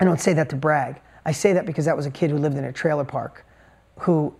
I 0.00 0.04
don't 0.04 0.20
say 0.20 0.32
that 0.34 0.48
to 0.50 0.56
brag. 0.56 1.00
I 1.24 1.32
say 1.32 1.52
that 1.52 1.66
because 1.66 1.84
that 1.84 1.96
was 1.96 2.06
a 2.06 2.10
kid 2.10 2.30
who 2.30 2.38
lived 2.38 2.56
in 2.56 2.64
a 2.64 2.72
trailer 2.72 3.04
park, 3.04 3.44
who 4.00 4.34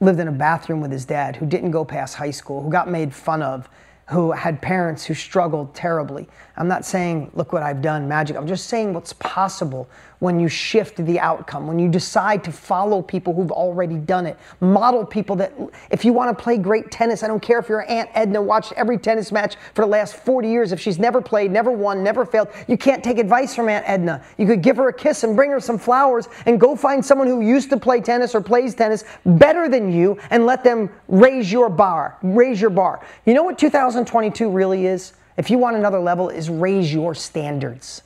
lived 0.00 0.18
in 0.18 0.28
a 0.28 0.32
bathroom 0.32 0.80
with 0.80 0.90
his 0.90 1.04
dad, 1.04 1.36
who 1.36 1.46
didn't 1.46 1.70
go 1.70 1.84
past 1.84 2.16
high 2.16 2.30
school, 2.30 2.62
who 2.62 2.70
got 2.70 2.90
made 2.90 3.14
fun 3.14 3.42
of, 3.42 3.68
who 4.08 4.32
had 4.32 4.60
parents 4.60 5.04
who 5.04 5.14
struggled 5.14 5.74
terribly. 5.74 6.28
I'm 6.56 6.68
not 6.68 6.84
saying, 6.84 7.30
look 7.34 7.52
what 7.52 7.62
I've 7.62 7.80
done, 7.80 8.08
magic. 8.08 8.36
I'm 8.36 8.46
just 8.46 8.66
saying 8.66 8.92
what's 8.92 9.12
possible 9.14 9.88
when 10.18 10.38
you 10.38 10.48
shift 10.48 11.04
the 11.04 11.18
outcome, 11.18 11.66
when 11.66 11.80
you 11.80 11.88
decide 11.88 12.44
to 12.44 12.52
follow 12.52 13.02
people 13.02 13.34
who've 13.34 13.50
already 13.50 13.96
done 13.96 14.24
it. 14.24 14.38
Model 14.60 15.04
people 15.04 15.34
that, 15.34 15.52
if 15.90 16.04
you 16.04 16.12
want 16.12 16.36
to 16.36 16.40
play 16.40 16.56
great 16.56 16.92
tennis, 16.92 17.24
I 17.24 17.26
don't 17.26 17.42
care 17.42 17.58
if 17.58 17.68
your 17.68 17.90
Aunt 17.90 18.08
Edna 18.14 18.40
watched 18.40 18.72
every 18.76 18.98
tennis 18.98 19.32
match 19.32 19.56
for 19.74 19.82
the 19.82 19.90
last 19.90 20.14
40 20.14 20.48
years. 20.48 20.70
If 20.70 20.78
she's 20.78 20.96
never 20.96 21.20
played, 21.20 21.50
never 21.50 21.72
won, 21.72 22.04
never 22.04 22.24
failed, 22.24 22.48
you 22.68 22.76
can't 22.76 23.02
take 23.02 23.18
advice 23.18 23.56
from 23.56 23.68
Aunt 23.68 23.84
Edna. 23.88 24.22
You 24.38 24.46
could 24.46 24.62
give 24.62 24.76
her 24.76 24.88
a 24.88 24.92
kiss 24.92 25.24
and 25.24 25.34
bring 25.34 25.50
her 25.50 25.58
some 25.58 25.76
flowers 25.76 26.28
and 26.46 26.60
go 26.60 26.76
find 26.76 27.04
someone 27.04 27.26
who 27.26 27.40
used 27.40 27.70
to 27.70 27.76
play 27.76 28.00
tennis 28.00 28.32
or 28.32 28.40
plays 28.40 28.76
tennis 28.76 29.02
better 29.26 29.68
than 29.68 29.90
you 29.90 30.18
and 30.30 30.46
let 30.46 30.62
them 30.62 30.88
raise 31.08 31.50
your 31.50 31.68
bar, 31.68 32.18
raise 32.22 32.60
your 32.60 32.70
bar. 32.70 33.04
You 33.26 33.34
know 33.34 33.42
what 33.42 33.58
2022 34.04 34.50
really 34.50 34.86
is? 34.86 35.12
If 35.36 35.50
you 35.50 35.58
want 35.58 35.76
another 35.76 35.98
level, 35.98 36.28
is 36.28 36.50
raise 36.50 36.92
your 36.92 37.14
standards. 37.14 38.02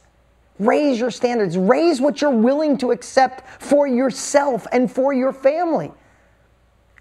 Raise 0.59 0.99
your 0.99 1.11
standards. 1.11 1.59
Raise 1.59 2.01
what 2.01 2.21
you're 2.21 2.31
willing 2.31 2.79
to 2.79 2.93
accept 2.93 3.63
for 3.63 3.87
yourself 3.87 4.67
and 4.73 4.91
for 4.91 5.13
your 5.13 5.33
family. 5.33 5.93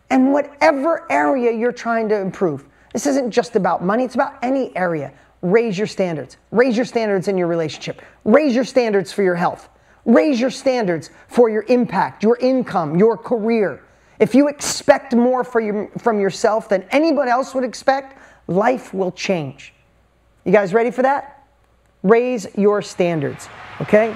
And 0.10 0.34
whatever 0.34 1.10
area 1.12 1.52
you're 1.52 1.72
trying 1.72 2.10
to 2.10 2.20
improve. 2.20 2.66
This 2.94 3.06
isn't 3.08 3.32
just 3.32 3.56
about 3.56 3.84
money, 3.84 4.04
it's 4.04 4.16
about 4.16 4.36
any 4.42 4.76
area. 4.76 5.14
Raise 5.42 5.78
your 5.78 5.88
standards. 5.88 6.38
Raise 6.52 6.76
your 6.76 6.86
standards 6.86 7.28
in 7.28 7.38
your 7.38 7.48
relationship. 7.48 8.02
Raise 8.24 8.56
your 8.56 8.64
standards 8.64 9.12
for 9.12 9.22
your 9.22 9.36
health. 9.36 9.70
Raise 10.06 10.40
your 10.40 10.50
standards 10.50 11.10
for 11.28 11.50
your 11.50 11.66
impact, 11.68 12.24
your 12.24 12.38
income, 12.38 12.98
your 12.98 13.18
career. 13.18 13.84
If 14.20 14.34
you 14.34 14.48
expect 14.48 15.14
more 15.14 15.46
your, 15.56 15.90
from 15.98 16.20
yourself 16.20 16.70
than 16.70 16.84
anybody 16.92 17.32
else 17.32 17.54
would 17.54 17.64
expect, 17.64 18.18
life 18.48 18.94
will 18.94 19.12
change. 19.12 19.74
You 20.44 20.52
guys 20.52 20.74
ready 20.74 20.92
for 20.92 21.02
that? 21.02 21.48
Raise 22.04 22.48
your 22.56 22.82
standards, 22.82 23.50
okay? 23.82 24.16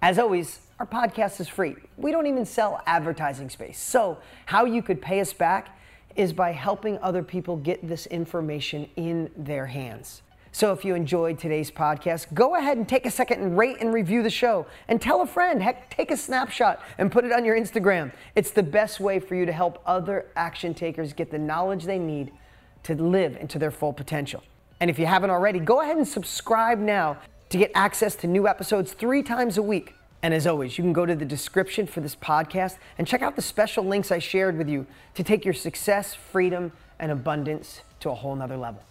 As 0.00 0.18
always, 0.18 0.60
our 0.80 0.86
podcast 0.86 1.38
is 1.38 1.48
free. 1.48 1.76
We 1.96 2.10
don't 2.10 2.26
even 2.26 2.46
sell 2.46 2.82
advertising 2.86 3.50
space. 3.50 3.78
So, 3.78 4.18
how 4.46 4.64
you 4.64 4.82
could 4.82 5.00
pay 5.00 5.20
us 5.20 5.32
back 5.32 5.78
is 6.16 6.32
by 6.32 6.52
helping 6.52 6.98
other 6.98 7.22
people 7.22 7.56
get 7.56 7.86
this 7.86 8.06
information 8.06 8.88
in 8.96 9.30
their 9.36 9.66
hands. 9.66 10.22
So, 10.50 10.72
if 10.72 10.84
you 10.84 10.94
enjoyed 10.94 11.38
today's 11.38 11.70
podcast, 11.70 12.32
go 12.34 12.56
ahead 12.56 12.78
and 12.78 12.88
take 12.88 13.06
a 13.06 13.10
second 13.10 13.42
and 13.42 13.56
rate 13.56 13.76
and 13.80 13.92
review 13.92 14.22
the 14.22 14.30
show 14.30 14.66
and 14.88 15.00
tell 15.00 15.20
a 15.20 15.26
friend. 15.26 15.62
Heck, 15.62 15.88
take 15.88 16.10
a 16.10 16.16
snapshot 16.16 16.82
and 16.98 17.12
put 17.12 17.24
it 17.24 17.32
on 17.32 17.44
your 17.44 17.56
Instagram. 17.56 18.12
It's 18.34 18.50
the 18.50 18.62
best 18.62 18.98
way 18.98 19.20
for 19.20 19.34
you 19.34 19.46
to 19.46 19.52
help 19.52 19.82
other 19.86 20.26
action 20.36 20.74
takers 20.74 21.12
get 21.12 21.30
the 21.30 21.38
knowledge 21.38 21.84
they 21.84 21.98
need 21.98 22.32
to 22.84 22.94
live 22.94 23.36
into 23.36 23.58
their 23.58 23.70
full 23.70 23.92
potential. 23.92 24.42
And 24.80 24.90
if 24.90 24.98
you 24.98 25.06
haven't 25.06 25.30
already, 25.30 25.60
go 25.60 25.80
ahead 25.80 25.96
and 25.96 26.06
subscribe 26.06 26.78
now 26.78 27.18
to 27.50 27.58
get 27.58 27.70
access 27.74 28.14
to 28.16 28.26
new 28.26 28.48
episodes 28.48 28.92
three 28.92 29.22
times 29.22 29.58
a 29.58 29.62
week. 29.62 29.94
And 30.22 30.32
as 30.32 30.46
always, 30.46 30.78
you 30.78 30.84
can 30.84 30.92
go 30.92 31.04
to 31.04 31.14
the 31.14 31.24
description 31.24 31.86
for 31.86 32.00
this 32.00 32.16
podcast 32.16 32.78
and 32.96 33.06
check 33.06 33.22
out 33.22 33.36
the 33.36 33.42
special 33.42 33.84
links 33.84 34.10
I 34.10 34.18
shared 34.18 34.56
with 34.56 34.68
you 34.68 34.86
to 35.14 35.22
take 35.22 35.44
your 35.44 35.54
success, 35.54 36.14
freedom, 36.14 36.72
and 36.98 37.10
abundance 37.10 37.82
to 38.00 38.10
a 38.10 38.14
whole 38.14 38.36
nother 38.36 38.56
level. 38.56 38.82